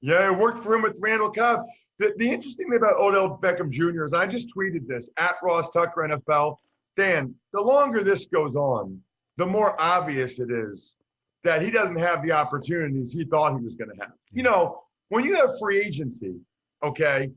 [0.00, 1.66] Yeah, it worked for him with Randall Cobb.
[1.98, 4.04] The, the interesting thing about Odell Beckham Jr.
[4.04, 6.56] is I just tweeted this at Ross Tucker NFL.
[6.96, 9.00] Dan, the longer this goes on,
[9.36, 10.96] the more obvious it is
[11.44, 14.12] that he doesn't have the opportunities he thought he was going to have.
[14.32, 16.36] You know, when you have free agency,
[16.82, 17.30] okay,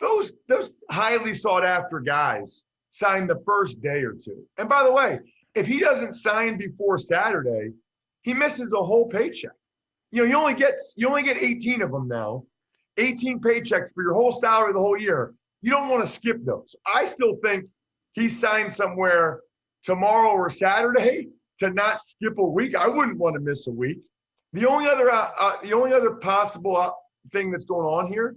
[0.00, 2.64] those those highly sought after guys
[2.94, 4.44] sign the first day or two.
[4.56, 5.18] And by the way,
[5.56, 7.72] if he doesn't sign before Saturday,
[8.22, 9.50] he misses a whole paycheck.
[10.12, 12.44] You know, you only get you only get 18 of them now.
[12.98, 15.34] 18 paychecks for your whole salary the whole year.
[15.60, 16.76] You don't want to skip those.
[16.86, 17.64] I still think
[18.12, 19.40] he signed somewhere
[19.82, 22.76] tomorrow or Saturday to not skip a week.
[22.76, 23.98] I wouldn't want to miss a week.
[24.52, 26.92] The only other uh, uh, the only other possible uh,
[27.32, 28.36] thing that's going on here,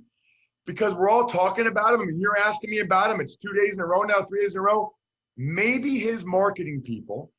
[0.68, 2.02] because we're all talking about him.
[2.02, 3.20] and you're asking me about him.
[3.20, 4.94] It's two days in a row now, three days in a row.
[5.38, 7.32] Maybe his marketing people,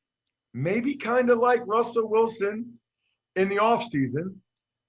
[0.53, 2.73] maybe kind of like Russell Wilson
[3.35, 4.35] in the offseason,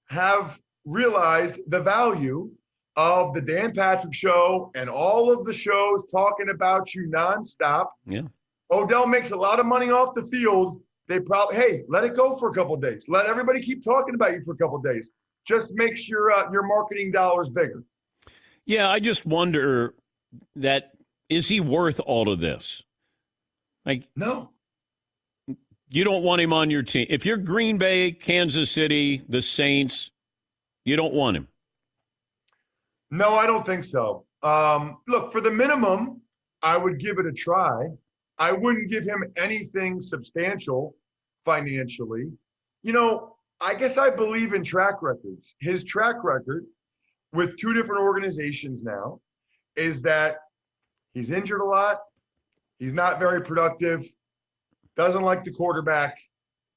[0.09, 2.51] have realized the value
[2.97, 7.87] of the Dan Patrick show and all of the shows talking about you nonstop.
[8.05, 8.23] Yeah.
[8.71, 10.81] Odell makes a lot of money off the field.
[11.07, 13.05] They probably, hey, let it go for a couple days.
[13.07, 15.09] Let everybody keep talking about you for a couple days.
[15.45, 17.83] Just makes your uh, your marketing dollars bigger.
[18.65, 19.93] Yeah, I just wonder
[20.55, 20.91] that
[21.29, 22.83] is he worth all of this?
[23.85, 24.49] Like no.
[25.93, 27.05] You don't want him on your team.
[27.09, 30.09] If you're Green Bay, Kansas City, the Saints,
[30.85, 31.49] you don't want him.
[33.09, 34.25] No, I don't think so.
[34.41, 36.21] Um, look, for the minimum,
[36.63, 37.89] I would give it a try.
[38.37, 40.95] I wouldn't give him anything substantial
[41.43, 42.31] financially.
[42.83, 45.55] You know, I guess I believe in track records.
[45.59, 46.65] His track record
[47.33, 49.19] with two different organizations now
[49.75, 50.37] is that
[51.13, 52.01] he's injured a lot,
[52.79, 54.05] he's not very productive,
[54.95, 56.17] doesn't like the quarterback,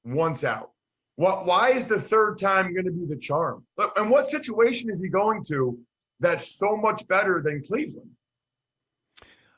[0.05, 0.71] once out.
[1.15, 3.65] What why is the third time going to be the charm?
[3.95, 5.77] And what situation is he going to
[6.19, 8.09] that's so much better than Cleveland?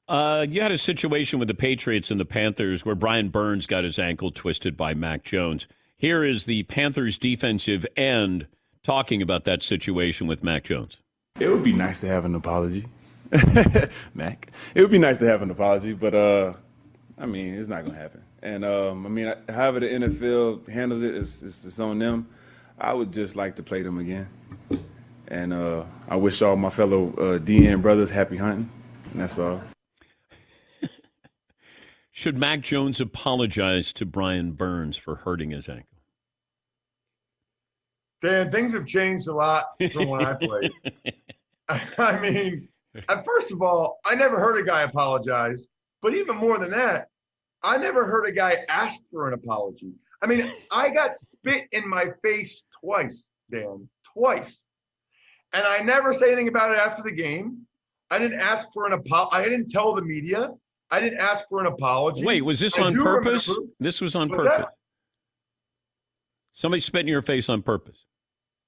[0.08, 3.84] Uh, you had a situation with the Patriots and the Panthers where Brian Burns got
[3.84, 5.68] his ankle twisted by Mac Jones.
[5.98, 8.48] Here is the Panthers defensive end
[8.88, 10.98] talking about that situation with Mac Jones.
[11.42, 12.86] It would be nice to have an apology,
[14.14, 14.50] Mac.
[14.74, 16.54] It would be nice to have an apology, but uh,
[17.18, 18.24] I mean, it's not going to happen.
[18.42, 22.30] And um, I mean, however the NFL handles it, it's, it's, it's, on them.
[22.80, 24.30] I would just like to play them again.
[25.28, 28.72] And uh, I wish all my fellow uh, DN brothers happy hunting.
[29.12, 29.62] And that's all.
[32.14, 35.97] Should Mac Jones apologize to Brian Burns for hurting his ankle?
[38.22, 40.72] Dan, things have changed a lot from when I played.
[41.98, 42.70] I mean,
[43.26, 45.68] first of all, I never heard a guy apologize.
[46.02, 47.10] But even more than that,
[47.64, 49.92] I never heard a guy ask for an apology.
[50.22, 54.64] I mean, I got spit in my face twice, Dan, twice.
[55.54, 57.66] And I never say anything about it after the game.
[58.10, 59.36] I didn't ask for an apology.
[59.36, 60.52] I didn't tell the media.
[60.90, 62.24] I didn't ask for an apology.
[62.24, 63.48] Wait, was this I on purpose?
[63.48, 64.54] Remember, this was on purpose.
[64.58, 64.70] That?
[66.54, 68.07] Somebody spit in your face on purpose.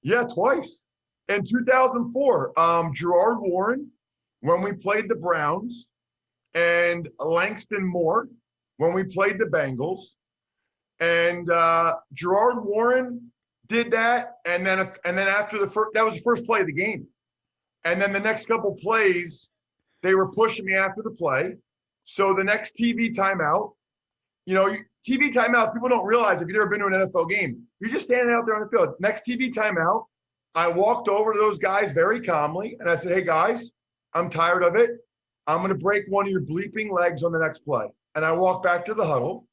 [0.02, 0.84] Yeah, twice.
[1.28, 3.90] In 2004, um, Gerard Warren,
[4.40, 5.88] when we played the Browns,
[6.54, 8.28] and Langston Moore,
[8.78, 10.14] when we played the Bengals.
[10.98, 13.30] And uh, Gerard Warren
[13.68, 16.66] did that, and then and then after the first, that was the first play of
[16.66, 17.06] the game.
[17.84, 19.48] And then the next couple plays,
[20.02, 21.56] they were pushing me after the play.
[22.04, 23.72] So the next TV timeout,
[24.44, 24.76] you know,
[25.08, 28.06] TV timeouts, people don't realize if you've never been to an NFL game, you're just
[28.06, 28.94] standing out there on the field.
[29.00, 30.04] Next TV timeout,
[30.54, 33.72] I walked over to those guys very calmly and I said, Hey guys,
[34.14, 34.90] I'm tired of it.
[35.46, 37.86] I'm going to break one of your bleeping legs on the next play.
[38.14, 39.46] And I walked back to the huddle,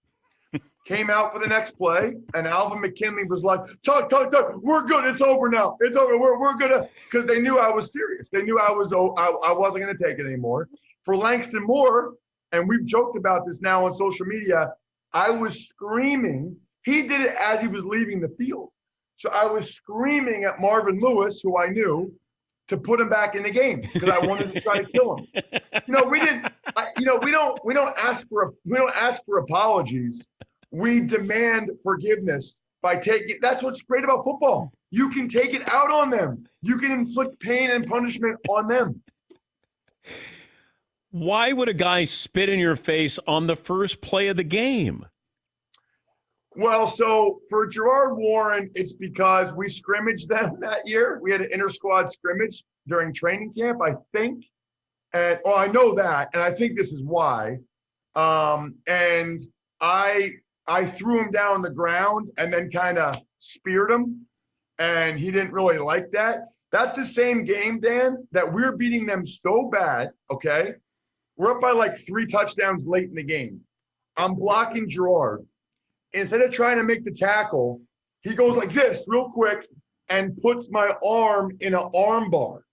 [0.86, 4.84] came out for the next play, and Alvin McKinley was like, Tuck, Tuck, Tuck, we're
[4.84, 5.06] good.
[5.06, 5.78] It's over now.
[5.82, 6.18] It's over.
[6.18, 8.30] We're, we're to, because they knew I was serious.
[8.30, 10.70] They knew I, was, oh, I, I wasn't going to take it anymore.
[11.06, 12.14] For Langston Moore,
[12.52, 14.72] and we've joked about this now on social media,
[15.14, 16.56] I was screaming.
[16.88, 18.70] He did it as he was leaving the field.
[19.18, 22.14] So I was screaming at Marvin Lewis, who I knew,
[22.70, 25.28] to put him back in the game because I wanted to try to kill him.
[25.86, 26.50] You know, we didn't.
[26.78, 27.60] I, you know, we don't.
[27.66, 28.54] We don't ask for.
[28.64, 30.30] We don't ask for apologies.
[30.72, 33.40] We demand forgiveness by taking.
[33.42, 34.72] That's what's great about football.
[34.90, 36.46] You can take it out on them.
[36.62, 39.02] You can inflict pain and punishment on them.
[41.12, 45.06] Why would a guy spit in your face on the first play of the game?
[46.58, 51.20] Well, so for Gerard Warren, it's because we scrimmaged them that year.
[51.22, 54.44] We had an inter squad scrimmage during training camp, I think.
[55.14, 57.60] And oh, I know that, and I think this is why.
[58.16, 59.40] Um, and
[59.80, 60.32] I
[60.66, 64.26] I threw him down the ground and then kind of speared him,
[64.80, 66.46] and he didn't really like that.
[66.72, 70.10] That's the same game, Dan, that we're beating them so bad.
[70.32, 70.74] Okay,
[71.36, 73.62] we're up by like three touchdowns late in the game.
[74.18, 75.46] I'm blocking Gerard
[76.14, 77.82] instead of trying to make the tackle,
[78.22, 79.68] he goes like this real quick
[80.10, 82.64] and puts my arm in an arm bar.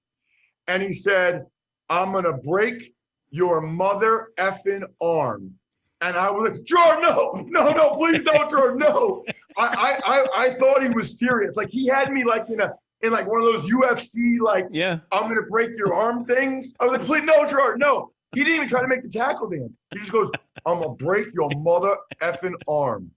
[0.67, 1.45] And he said,
[1.89, 2.95] I'm going to break
[3.31, 5.53] your mother effing arm.
[6.01, 9.25] And I was like, Jordan, no, no, no, please don't, Jordan, no.
[9.57, 11.57] I, I, I, I thought he was serious.
[11.57, 12.73] Like he had me like in a
[13.03, 16.75] in like one of those UFC like yeah I'm gonna break your arm things.
[16.81, 18.11] I was like, please no, Gerard, no.
[18.35, 19.73] He didn't even try to make the tackle, Dan.
[19.93, 20.31] He just goes,
[20.67, 23.11] I'm gonna break your mother effing arm.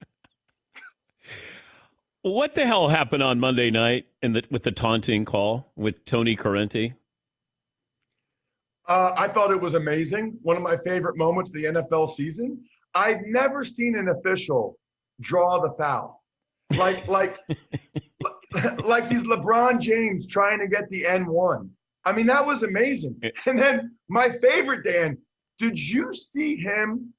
[2.28, 6.36] What the hell happened on Monday night in the, with the taunting call with Tony
[6.36, 6.94] Corrente?
[8.88, 10.38] Uh, I thought it was amazing.
[10.42, 12.64] One of my favorite moments of the NFL season.
[12.94, 14.78] I've never seen an official
[15.22, 16.24] draw the foul.
[16.78, 17.38] Like, like,
[18.86, 21.70] like he's LeBron James trying to get the N1.
[22.06, 23.20] I mean, that was amazing.
[23.46, 25.18] And then my favorite, Dan,
[25.60, 27.14] did you see him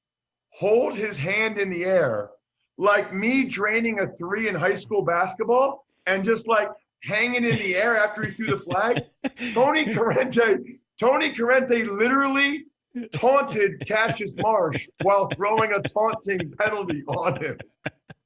[0.51, 2.31] hold his hand in the air
[2.79, 6.69] like me draining a three in high school basketball and just like
[7.03, 9.03] hanging in the air after he threw the flag?
[9.53, 12.65] Tony Corrente, Tony Corrente literally
[13.11, 17.57] taunted Cassius Marsh while throwing a taunting penalty on him.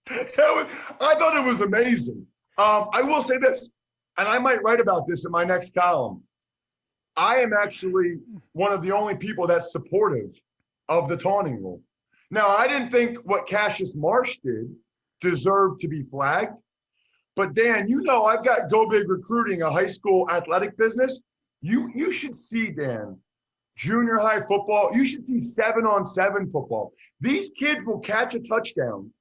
[0.09, 0.67] Was,
[1.01, 2.27] I thought it was amazing.
[2.59, 3.69] Um, I will say this,
[4.17, 6.21] and I might write about this in my next column.
[7.17, 8.19] I am actually
[8.51, 10.39] one of the only people that's supportive
[10.89, 11.81] of the taunting rule.
[12.33, 14.75] Now, I didn't think what Cassius Marsh did
[15.21, 16.57] deserved to be flagged.
[17.35, 21.21] But Dan, you know I've got Go Big Recruiting, a high school athletic business.
[21.61, 23.19] You you should see Dan,
[23.77, 24.89] junior high football.
[24.93, 26.93] You should see seven on seven football.
[27.21, 29.11] These kids will catch a touchdown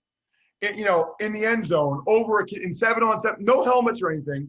[0.63, 4.01] you know, in the end zone over a kid in seven on seven, no helmets
[4.03, 4.49] or anything,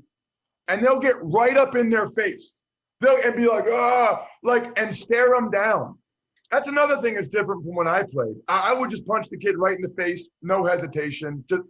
[0.69, 2.55] and they'll get right up in their face.
[3.01, 5.97] They'll and be like, ah, like, and stare them down.
[6.53, 8.35] That's another thing that's different from when I played.
[8.47, 11.63] I, I would just punch the kid right in the face, no hesitation, just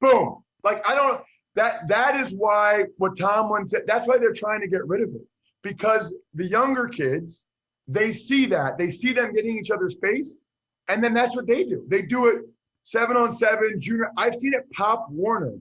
[0.00, 0.44] boom.
[0.62, 1.20] Like I don't.
[1.56, 3.82] That that is why what Tomlin said.
[3.88, 5.22] That's why they're trying to get rid of it
[5.64, 7.46] because the younger kids
[7.88, 10.38] they see that they see them getting each other's face,
[10.86, 11.84] and then that's what they do.
[11.88, 12.42] They do it
[12.84, 14.12] seven on seven, junior.
[14.16, 15.56] I've seen it pop Warner.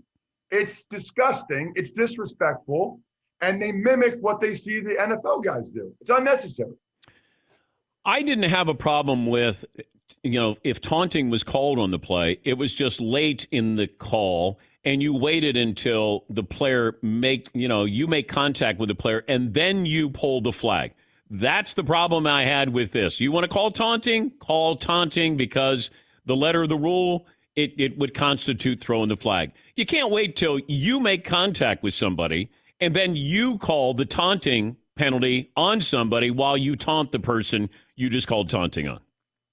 [0.52, 1.74] It's disgusting.
[1.76, 3.00] It's disrespectful.
[3.42, 5.94] And they mimic what they see the NFL guys do.
[6.00, 6.74] It's unnecessary.
[8.08, 9.66] I didn't have a problem with,
[10.24, 13.86] you know, if taunting was called on the play, it was just late in the
[13.86, 18.96] call and you waited until the player make, you know, you make contact with the
[18.96, 20.94] player and then you pull the flag.
[21.30, 23.20] That's the problem I had with this.
[23.20, 24.32] You want to call taunting?
[24.40, 25.92] Call taunting because–
[26.28, 29.52] the letter of the rule, it, it would constitute throwing the flag.
[29.76, 34.78] You can't wait till you make contact with somebody and then you call the taunting
[34.96, 39.02] penalty on somebody while you taunt the person you just called taunting on.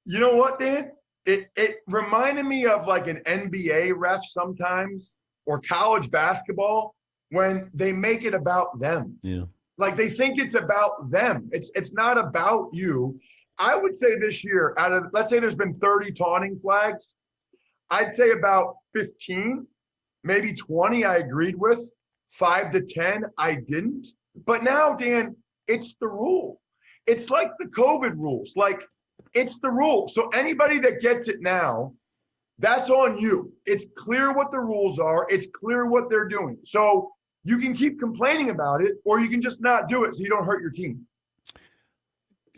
[0.05, 0.93] You know what, Dan?
[1.27, 5.17] It it reminded me of like an NBA ref sometimes
[5.47, 6.95] or college basketball
[7.31, 9.19] when they make it about them.
[9.23, 9.45] Yeah.
[9.79, 11.49] Like they think it's about them.
[11.53, 13.19] It's it's not about you.
[13.59, 17.15] I would say this year, out of let's say there's been 30 taunting flags,
[17.91, 19.67] I'd say about 15,
[20.23, 21.89] maybe 20 I agreed with,
[22.31, 24.09] five to 10 I didn't.
[24.45, 25.37] But now, Dan,
[25.69, 26.61] it's the rule.
[27.07, 28.57] It's like the COVID rules.
[28.57, 28.81] Like
[29.35, 30.09] it's the rule.
[30.09, 31.93] So anybody that gets it now,
[32.59, 33.53] that's on you.
[33.67, 35.27] It's clear what the rules are.
[35.29, 36.57] It's clear what they're doing.
[36.65, 37.11] So
[37.45, 40.31] you can keep complaining about it, or you can just not do it so you
[40.31, 41.07] don't hurt your team.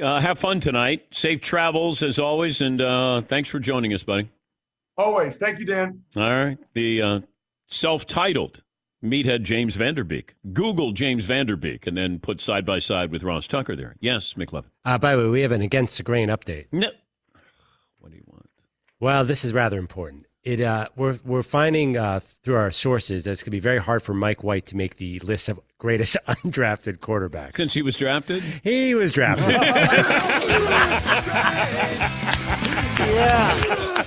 [0.01, 1.07] Uh, have fun tonight.
[1.11, 4.31] Safe travels as always, and uh, thanks for joining us, buddy.
[4.99, 5.39] Always.
[5.39, 6.03] Thank you, Dan.
[6.15, 6.59] All right.
[6.75, 7.21] The uh,
[7.67, 8.63] self-titled
[9.07, 10.35] meathead James Van Der Beek.
[10.53, 13.97] Google James Van Der Beek and then put side by side with Ross Tucker there.
[14.01, 14.71] Yes, McLovin.
[14.85, 16.67] Uh, by the way, we have an against the grain update.
[16.73, 16.91] No.
[17.99, 18.49] What do you want?
[19.01, 20.27] Well, this is rather important.
[20.43, 23.79] It uh, we're we're finding uh, through our sources that it's going to be very
[23.81, 27.97] hard for Mike White to make the list of greatest undrafted quarterbacks since he was
[27.97, 28.45] drafted.
[28.63, 29.49] He was drafted.
[33.11, 34.07] yeah.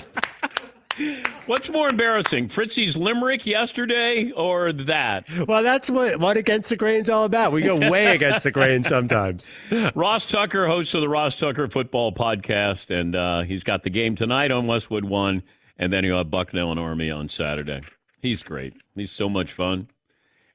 [1.50, 5.28] What's more embarrassing, Fritzy's limerick yesterday or that?
[5.48, 7.52] Well, that's what what against the grain's all about.
[7.52, 9.50] We go way against the grain sometimes.
[9.96, 14.16] Ross Tucker, host of the Ross Tucker Football Podcast, and uh, he's got the game
[14.16, 15.42] tonight on Westwood One
[15.80, 17.82] and then he'll have Bucknell and Army on Saturday.
[18.22, 18.74] He's great.
[18.96, 19.88] He's so much fun,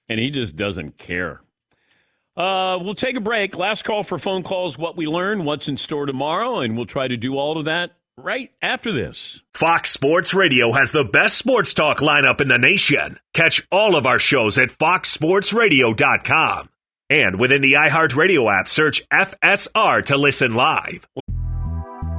[0.08, 1.40] and he just doesn't care.
[2.36, 3.56] Uh, we'll take a break.
[3.56, 4.76] Last call for phone calls.
[4.76, 7.92] What we learn, what's in store tomorrow, and we'll try to do all of that
[8.16, 9.40] right after this.
[9.54, 13.18] Fox Sports Radio has the best sports talk lineup in the nation.
[13.32, 16.68] Catch all of our shows at foxsportsradio.com.
[17.10, 21.06] And within the iHeartRadio app, search FSR to listen live.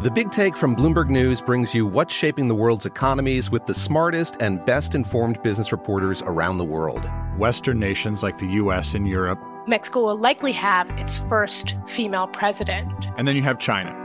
[0.04, 3.74] The Big Take from Bloomberg News brings you what's shaping the world's economies with the
[3.74, 7.10] smartest and best informed business reporters around the world.
[7.40, 8.94] Western nations like the U.S.
[8.94, 9.40] and Europe.
[9.68, 13.08] Mexico will likely have its first female president.
[13.18, 14.05] And then you have China.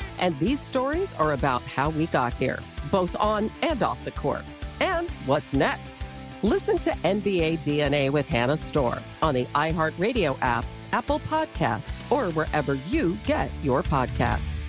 [0.21, 2.59] And these stories are about how we got here,
[2.91, 4.43] both on and off the court.
[4.79, 5.97] And what's next?
[6.43, 12.75] Listen to NBA DNA with Hannah Storm on the iHeartRadio app, Apple Podcasts, or wherever
[12.75, 14.59] you get your podcasts.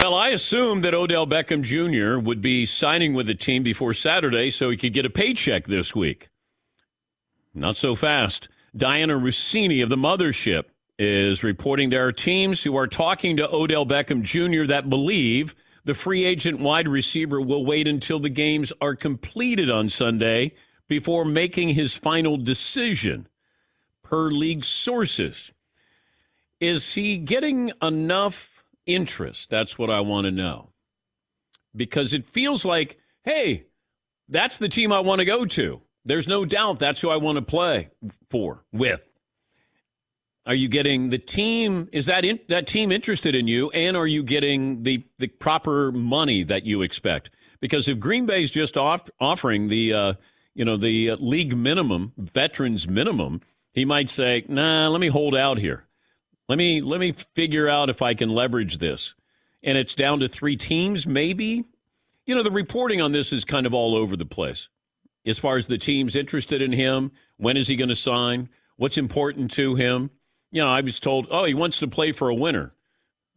[0.00, 2.18] Well, I assumed that Odell Beckham Jr.
[2.18, 5.94] would be signing with the team before Saturday so he could get a paycheck this
[5.94, 6.28] week.
[7.54, 8.48] Not so fast.
[8.76, 10.64] Dianna Russini of the Mothership
[10.98, 14.66] is reporting there are teams who are talking to Odell Beckham Jr.
[14.66, 19.88] that believe the free agent wide receiver will wait until the games are completed on
[19.88, 20.52] Sunday
[20.88, 23.28] before making his final decision,
[24.02, 25.52] per league sources.
[26.60, 29.50] Is he getting enough interest?
[29.50, 30.70] That's what I want to know.
[31.74, 33.66] Because it feels like, hey,
[34.28, 35.82] that's the team I want to go to.
[36.04, 37.90] There's no doubt that's who I want to play
[38.30, 39.02] for, with.
[40.46, 41.88] Are you getting the team?
[41.90, 43.70] Is that in, that team interested in you?
[43.70, 47.30] And are you getting the, the proper money that you expect?
[47.60, 50.14] Because if Green Bay's just off, offering the uh,
[50.54, 53.40] you know the uh, league minimum, veterans minimum,
[53.72, 55.86] he might say, "Nah, let me hold out here.
[56.46, 59.14] Let me let me figure out if I can leverage this."
[59.62, 61.64] And it's down to three teams, maybe.
[62.26, 64.68] You know, the reporting on this is kind of all over the place.
[65.24, 68.50] As far as the teams interested in him, when is he going to sign?
[68.76, 70.10] What's important to him?
[70.54, 72.72] You know, I was told, oh, he wants to play for a winner.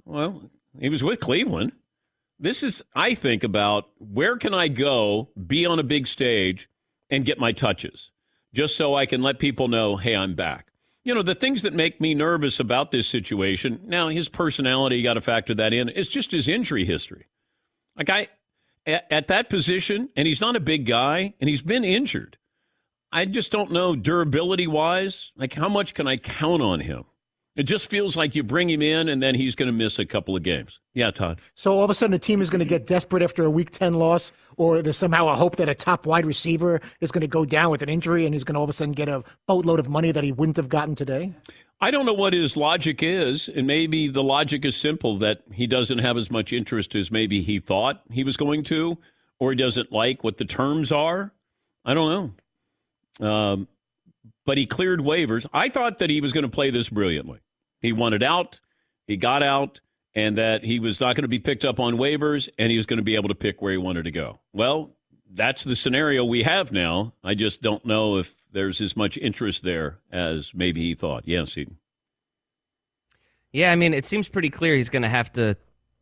[0.05, 1.71] Well, he was with Cleveland.
[2.39, 6.69] This is, I think, about where can I go, be on a big stage,
[7.09, 8.11] and get my touches,
[8.53, 10.67] just so I can let people know, hey, I'm back.
[11.03, 15.03] You know, the things that make me nervous about this situation, now his personality, you
[15.03, 17.25] got to factor that in, it's just his injury history.
[17.95, 18.27] Like, I,
[18.85, 22.37] at, at that position, and he's not a big guy, and he's been injured.
[23.11, 25.31] I just don't know durability wise.
[25.35, 27.05] Like, how much can I count on him?
[27.55, 30.05] It just feels like you bring him in and then he's going to miss a
[30.05, 30.79] couple of games.
[30.93, 31.39] Yeah, Todd.
[31.55, 33.71] So all of a sudden, the team is going to get desperate after a Week
[33.71, 37.27] 10 loss, or there's somehow a hope that a top wide receiver is going to
[37.27, 39.23] go down with an injury and he's going to all of a sudden get a
[39.47, 41.33] boatload of money that he wouldn't have gotten today?
[41.81, 45.65] I don't know what his logic is, and maybe the logic is simple that he
[45.65, 48.99] doesn't have as much interest as maybe he thought he was going to,
[49.39, 51.33] or he doesn't like what the terms are.
[51.85, 52.33] I don't know.
[53.19, 53.67] Um,
[54.45, 55.45] but he cleared waivers.
[55.53, 57.39] I thought that he was going to play this brilliantly.
[57.81, 58.59] He wanted out,
[59.05, 59.81] he got out,
[60.15, 62.85] and that he was not going to be picked up on waivers, and he was
[62.85, 64.39] going to be able to pick where he wanted to go.
[64.53, 64.95] Well,
[65.31, 67.13] that's the scenario we have now.
[67.23, 71.27] I just don't know if there's as much interest there as maybe he thought.
[71.27, 71.67] Yes, he.
[73.51, 75.55] Yeah, I mean, it seems pretty clear he's going to have to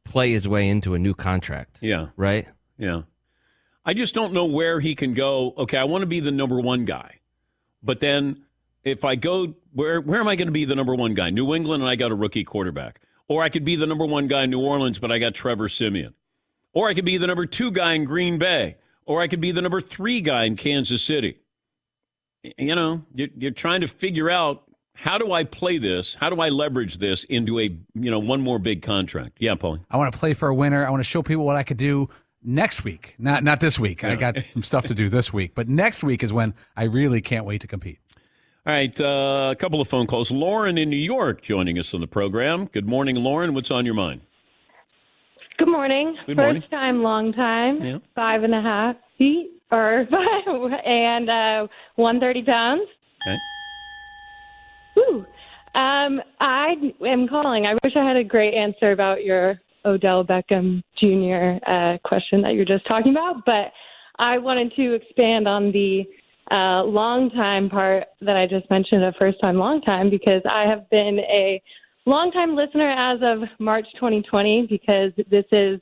[0.03, 1.79] play his way into a new contract.
[1.81, 2.07] Yeah.
[2.15, 2.47] Right?
[2.77, 3.01] Yeah.
[3.85, 5.53] I just don't know where he can go.
[5.57, 7.19] Okay, I want to be the number one guy.
[7.83, 8.43] But then
[8.83, 11.29] if I go, where, where am I going to be the number one guy?
[11.29, 12.99] New England, and I got a rookie quarterback.
[13.27, 15.69] Or I could be the number one guy in New Orleans, but I got Trevor
[15.69, 16.13] Siemian.
[16.73, 18.77] Or I could be the number two guy in Green Bay.
[19.05, 21.39] Or I could be the number three guy in Kansas City.
[22.57, 24.63] You know, you're, you're trying to figure out
[24.93, 26.13] how do I play this?
[26.13, 29.37] How do I leverage this into a, you know, one more big contract?
[29.39, 29.83] Yeah, Paulie.
[29.91, 30.85] I want to play for a winner.
[30.85, 32.09] I want to show people what I could do
[32.45, 33.15] next week.
[33.17, 34.03] Not not this week.
[34.03, 37.21] I got some stuff to do this week, but next week is when I really
[37.21, 37.99] can't wait to compete.
[38.67, 40.31] All right, uh, a couple of phone calls.
[40.31, 42.65] Lauren in New York joining us on the program.
[42.65, 43.53] Good morning, Lauren.
[43.53, 44.21] What's on your mind?
[45.57, 46.17] Good morning.
[46.25, 46.61] Good morning.
[46.61, 47.81] First time, long time.
[47.81, 47.97] Yeah.
[48.15, 52.83] Five and a half feet or five and uh, one thirty pounds.
[53.27, 53.37] Okay.
[54.95, 55.25] Woo.
[55.75, 56.75] Um, I
[57.05, 57.67] am calling.
[57.67, 61.59] I wish I had a great answer about your Odell Beckham Jr.
[61.65, 63.71] Uh, question that you're just talking about, but
[64.19, 66.03] I wanted to expand on the
[66.51, 70.65] uh, long time part that I just mentioned, a first time, long time, because I
[70.67, 71.61] have been a
[72.05, 75.79] long time listener as of March 2020, because this is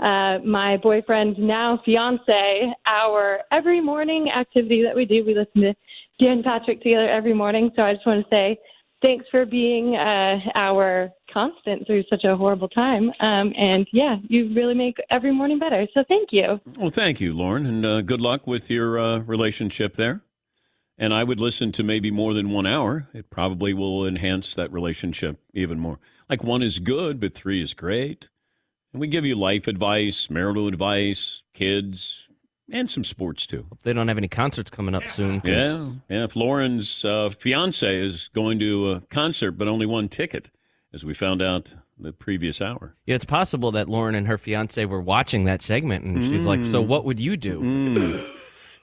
[0.00, 5.24] uh, my boyfriend, now fiance, our every morning activity that we do.
[5.24, 5.74] We listen to
[6.20, 7.70] Dan Patrick together every morning.
[7.78, 8.58] So I just want to say
[9.04, 11.10] thanks for being uh, our
[11.40, 13.10] constant through such a horrible time.
[13.20, 15.86] Um, and yeah, you really make every morning better.
[15.92, 16.60] So thank you.
[16.78, 20.22] Well, thank you, Lauren, and uh, good luck with your uh, relationship there.
[20.98, 23.06] And I would listen to maybe more than one hour.
[23.12, 25.98] It probably will enhance that relationship even more.
[26.30, 28.30] Like one is good, but three is great.
[28.94, 32.28] And we give you life advice, marital advice, kids,
[32.72, 33.66] and some sports too.
[33.82, 35.42] They don't have any concerts coming up soon.
[35.42, 36.24] 'cause- Yeah, yeah.
[36.24, 40.50] If Lauren's uh, fiance is going to a concert, but only one ticket,
[40.92, 42.94] as we found out the previous hour.
[43.06, 46.66] Yeah, it's possible that Lauren and her fiance were watching that segment, and she's like,
[46.66, 46.86] "So Mm.
[46.86, 48.20] what would you do?" Mm.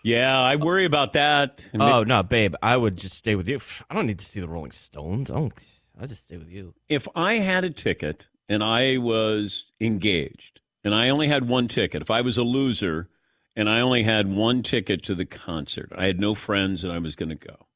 [0.03, 1.69] Yeah, I worry about that.
[1.71, 3.59] And Oh no, babe, I would just stay with you.
[3.89, 5.29] I don't need to see the Rolling Stones.
[5.31, 5.53] I don't,
[5.99, 6.73] I'll just stay with you.
[6.89, 12.01] if I had a ticket and I was engaged and I only had one ticket,
[12.01, 13.09] if I was a loser
[13.55, 16.97] and I only had one ticket to the concert, I had no friends and I
[16.99, 17.67] was going to go.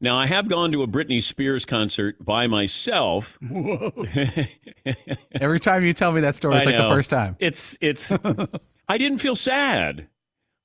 [0.00, 3.38] Now, I have gone to a Britney Spears concert by myself.
[5.40, 7.36] Every time you tell me that story, it's I like the first time.
[7.38, 8.12] It's it's.
[8.88, 10.08] I didn't feel sad.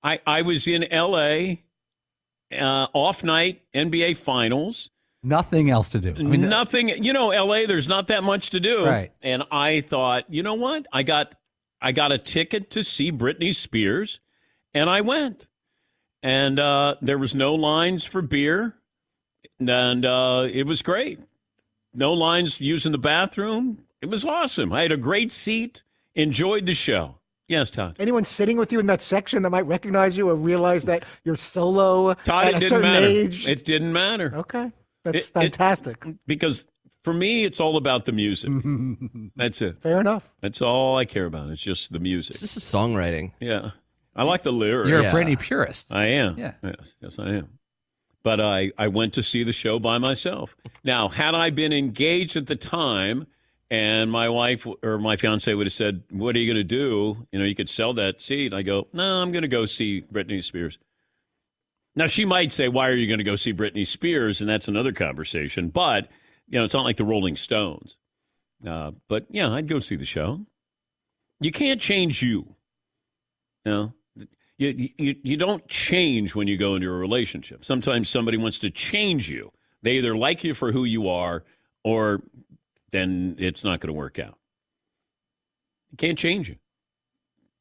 [0.04, 1.64] I I was in L.A.
[2.52, 4.90] Uh, off night NBA Finals.
[5.22, 6.16] Nothing else to do.
[6.18, 7.04] I mean, Nothing.
[7.04, 7.66] You know, L.A.
[7.66, 8.86] There's not that much to do.
[8.86, 9.12] Right.
[9.22, 10.86] And I thought, you know what?
[10.92, 11.36] I got
[11.82, 14.20] I got a ticket to see Britney Spears,
[14.74, 15.48] and I went.
[16.22, 18.76] And uh, there was no lines for beer,
[19.60, 21.20] and uh, it was great.
[21.94, 23.84] No lines using the bathroom.
[24.02, 24.72] It was awesome.
[24.72, 25.84] I had a great seat.
[26.16, 27.16] Enjoyed the show.
[27.48, 27.96] Yes, Todd.
[28.00, 31.36] Anyone sitting with you in that section that might recognize you or realize that you're
[31.36, 33.06] solo Todd, at it a didn't certain matter.
[33.08, 33.48] age?
[33.48, 34.32] It didn't matter.
[34.36, 34.72] Okay.
[35.04, 36.06] That's It- it- fantastic.
[36.28, 36.66] because
[37.04, 38.52] for me, it's all about the music.
[39.36, 39.82] That's it.
[39.82, 40.32] Fair enough.
[40.42, 41.50] That's all I care about.
[41.50, 42.38] It's just the music.
[42.38, 43.32] This is songwriting.
[43.40, 43.72] Yeah.
[44.16, 44.90] I like the lyrics.
[44.90, 45.88] You're a Britney purist.
[45.92, 46.38] I am.
[46.38, 46.54] Yeah.
[46.64, 47.59] Yes, yes, I am.
[48.24, 50.56] But I, I went to see the show by myself.
[50.84, 53.28] Now, had I been engaged at the time
[53.72, 57.28] and my wife or my fiance would have said, What are you going to do?
[57.32, 58.54] You know, you could sell that seat.
[58.54, 60.78] I go, No, I'm going to go see Britney Spears.
[61.96, 64.42] Now, she might say, Why are you going to go see Britney Spears?
[64.42, 65.70] And that's another conversation.
[65.70, 66.10] But,
[66.48, 67.96] you know, it's not like the Rolling Stones.
[68.66, 70.42] Uh, but, yeah, I'd go see the show.
[71.40, 72.56] You can't change you.
[73.66, 73.94] You know,
[74.60, 77.64] you, you, you don't change when you go into a relationship.
[77.66, 79.52] Sometimes somebody wants to change you.
[79.82, 81.44] They either like you for who you are
[81.84, 82.22] or
[82.92, 84.38] then it's not going to work out.
[85.92, 86.58] You can't change you.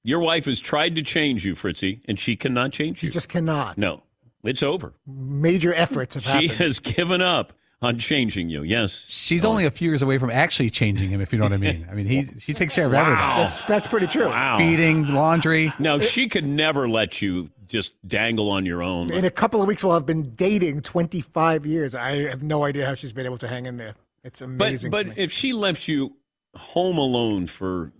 [0.02, 3.06] Your wife has tried to change you, Fritzy, and she cannot change you.
[3.08, 3.78] You just cannot.
[3.78, 4.02] No.
[4.42, 4.92] It's over.
[5.06, 6.50] Major efforts have She happened.
[6.52, 8.62] has given up on changing you.
[8.62, 9.04] Yes.
[9.08, 11.58] She's only a few years away from actually changing him, if you know what I
[11.58, 11.86] mean.
[11.90, 13.18] I mean, he she takes care of everything.
[13.18, 14.28] That's that's pretty true.
[14.28, 14.58] Wow.
[14.58, 15.72] Feeding, laundry.
[15.78, 19.12] No, she could never let you just dangle on your own.
[19.12, 21.94] In a couple of weeks, we'll have been dating 25 years.
[21.94, 23.94] I have no idea how she's been able to hang in there.
[24.24, 24.90] It's amazing.
[24.90, 25.14] but to me.
[25.16, 26.16] if she left you
[26.54, 27.92] home alone for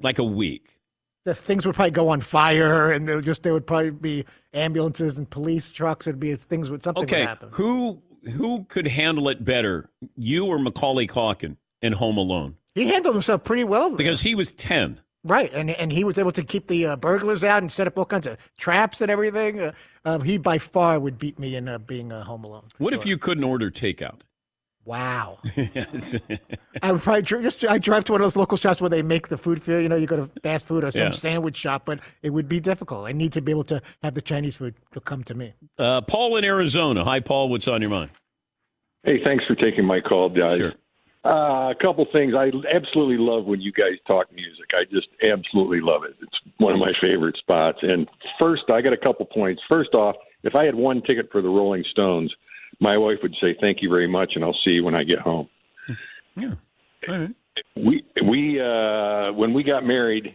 [0.00, 0.80] like a week,
[1.24, 4.24] the things would probably go on fire, and there would just there would probably be
[4.52, 6.06] ambulances and police trucks.
[6.06, 7.48] It'd be things would something okay, would happen.
[7.52, 8.02] who
[8.32, 12.56] who could handle it better, you or Macaulay Culkin in Home Alone?
[12.74, 13.90] He handled himself pretty well.
[13.90, 15.00] Because he was ten.
[15.26, 17.96] Right, and and he was able to keep the uh, burglars out and set up
[17.96, 19.58] all kinds of traps and everything.
[19.58, 19.72] Uh,
[20.04, 22.64] uh, he by far would beat me in uh, being uh, home alone.
[22.76, 24.20] What if you couldn't order takeout?
[24.86, 26.14] Wow, yes.
[26.82, 29.28] I would probably just I drive to one of those local shops where they make
[29.28, 29.78] the food for you.
[29.78, 31.10] You know, you go to fast food or some Yeah.
[31.12, 33.06] sandwich shop, but it would be difficult.
[33.06, 35.54] I need to be able to have the Chinese food to come to me.
[35.78, 37.02] Uh, Paul in Arizona.
[37.04, 37.48] Hi, Paul.
[37.48, 38.10] What's on your mind?
[39.04, 40.60] Hey, thanks for taking my call, guys.
[41.24, 42.34] Uh, a couple things.
[42.36, 44.66] I absolutely love when you guys talk music.
[44.74, 46.14] I just absolutely love it.
[46.20, 47.78] It's one of my favorite spots.
[47.82, 48.06] And
[48.38, 49.62] first, I got a couple points.
[49.70, 52.30] First off, if I had one ticket for the Rolling Stones,
[52.80, 55.18] my wife would say, "Thank you very much," and I'll see you when I get
[55.18, 55.48] home.
[56.36, 56.54] Yeah.
[57.08, 57.34] All right.
[57.76, 60.34] We we uh, when we got married,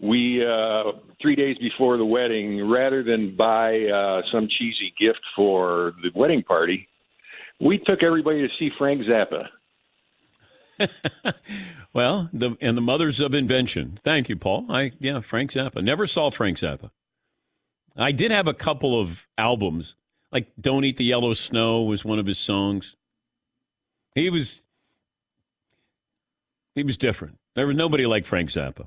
[0.00, 5.92] we uh, three days before the wedding, rather than buy uh, some cheesy gift for
[6.02, 6.88] the wedding party,
[7.60, 9.48] we took everybody to see Frank Zappa.
[11.94, 14.00] Well, the and the mothers of invention.
[14.02, 14.66] Thank you, Paul.
[14.68, 15.82] I yeah, Frank Zappa.
[15.82, 16.90] Never saw Frank Zappa.
[17.96, 19.94] I did have a couple of albums,
[20.34, 22.96] like "Don't Eat the Yellow Snow" was one of his songs.
[24.14, 24.60] He was
[26.74, 27.38] he was different.
[27.54, 28.86] There was nobody like Frank Zappa.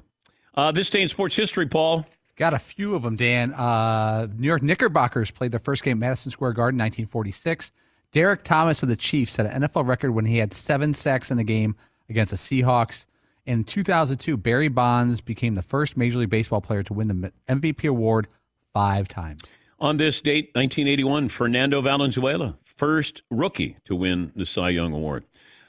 [0.54, 2.06] Uh, this day in sports history, Paul.
[2.36, 3.54] Got a few of them, Dan.
[3.54, 7.72] Uh, New York Knickerbockers played their first game at Madison Square Garden, 1946.
[8.12, 11.40] Derrick Thomas of the Chiefs set an NFL record when he had seven sacks in
[11.40, 11.76] a game
[12.10, 13.06] against the Seahawks.
[13.46, 17.90] In 2002, Barry Bonds became the first Major League Baseball player to win the MVP
[17.90, 18.28] award
[18.74, 19.42] five times.
[19.80, 25.24] On this date, 1981, Fernando Valenzuela, first rookie to win the Cy Young Award.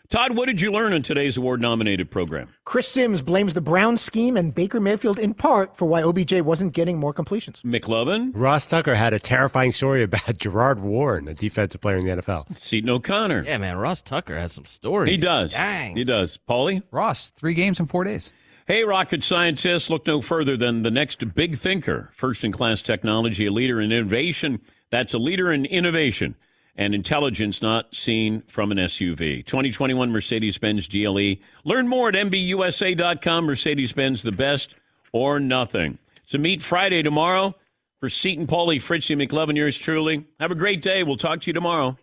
[0.09, 2.48] Todd, what did you learn in today's award nominated program?
[2.64, 6.72] Chris Simms blames the Brown scheme and Baker Mayfield in part for why OBJ wasn't
[6.72, 7.61] getting more completions.
[7.61, 8.30] McLovin.
[8.32, 12.59] Ross Tucker had a terrifying story about Gerard Warren, a defensive player in the NFL.
[12.59, 13.44] Seton O'Connor.
[13.44, 15.11] Yeah, man, Ross Tucker has some stories.
[15.11, 15.52] He does.
[15.52, 15.94] Dang.
[15.94, 16.38] He does.
[16.48, 16.82] Paulie?
[16.90, 18.30] Ross, three games in four days.
[18.69, 22.11] Hey, rocket scientists, look no further than the next big thinker.
[22.14, 24.61] First in class technology, a leader in innovation.
[24.91, 26.35] That's a leader in innovation
[26.77, 29.43] and intelligence not seen from an SUV.
[29.47, 31.37] 2021 Mercedes Benz GLE.
[31.64, 33.47] Learn more at MBUSA.com.
[33.47, 34.75] Mercedes Benz, the best
[35.12, 35.97] or nothing.
[36.27, 37.55] So meet Friday tomorrow
[38.01, 40.27] for Seton Paulie, Fritzy McLovin, yours truly.
[40.41, 41.03] Have a great day.
[41.05, 41.97] We'll talk to you tomorrow.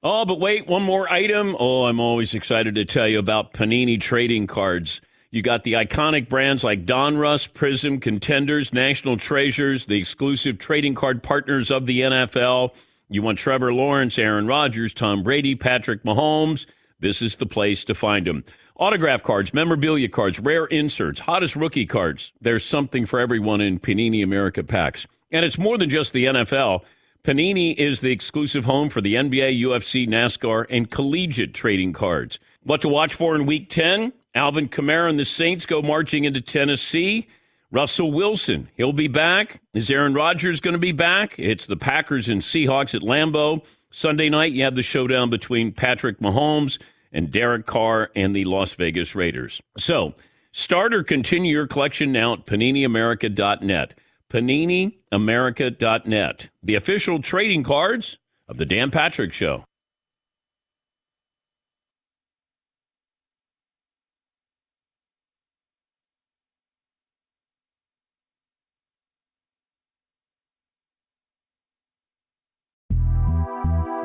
[0.00, 1.56] Oh, but wait, one more item.
[1.58, 5.00] Oh, I'm always excited to tell you about Panini trading cards.
[5.32, 11.22] You got the iconic brands like Donruss, Prizm, Contenders, National Treasures, the exclusive trading card
[11.24, 12.74] partners of the NFL.
[13.08, 16.66] You want Trevor Lawrence, Aaron Rodgers, Tom Brady, Patrick Mahomes.
[17.00, 18.44] This is the place to find them.
[18.76, 22.30] Autograph cards, memorabilia cards, rare inserts, hottest rookie cards.
[22.40, 25.06] There's something for everyone in Panini America packs.
[25.32, 26.84] And it's more than just the NFL.
[27.24, 32.38] Panini is the exclusive home for the NBA, UFC, NASCAR, and collegiate trading cards.
[32.62, 34.12] What to watch for in Week 10?
[34.34, 37.26] Alvin Kamara and the Saints go marching into Tennessee.
[37.70, 39.60] Russell Wilson, he'll be back.
[39.74, 41.38] Is Aaron Rodgers going to be back?
[41.38, 43.64] It's the Packers and Seahawks at Lambeau.
[43.90, 46.78] Sunday night, you have the showdown between Patrick Mahomes
[47.12, 49.60] and Derek Carr and the Las Vegas Raiders.
[49.76, 50.14] So,
[50.52, 53.94] start or continue your collection now at PaniniAmerica.net.
[54.30, 59.64] PaniniAmerica.net, the official trading cards of the Dan Patrick Show.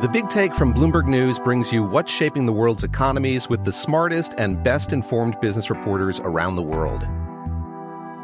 [0.04, 3.72] The Big Take from Bloomberg News brings you what's shaping the world's economies with the
[3.72, 7.08] smartest and best informed business reporters around the world.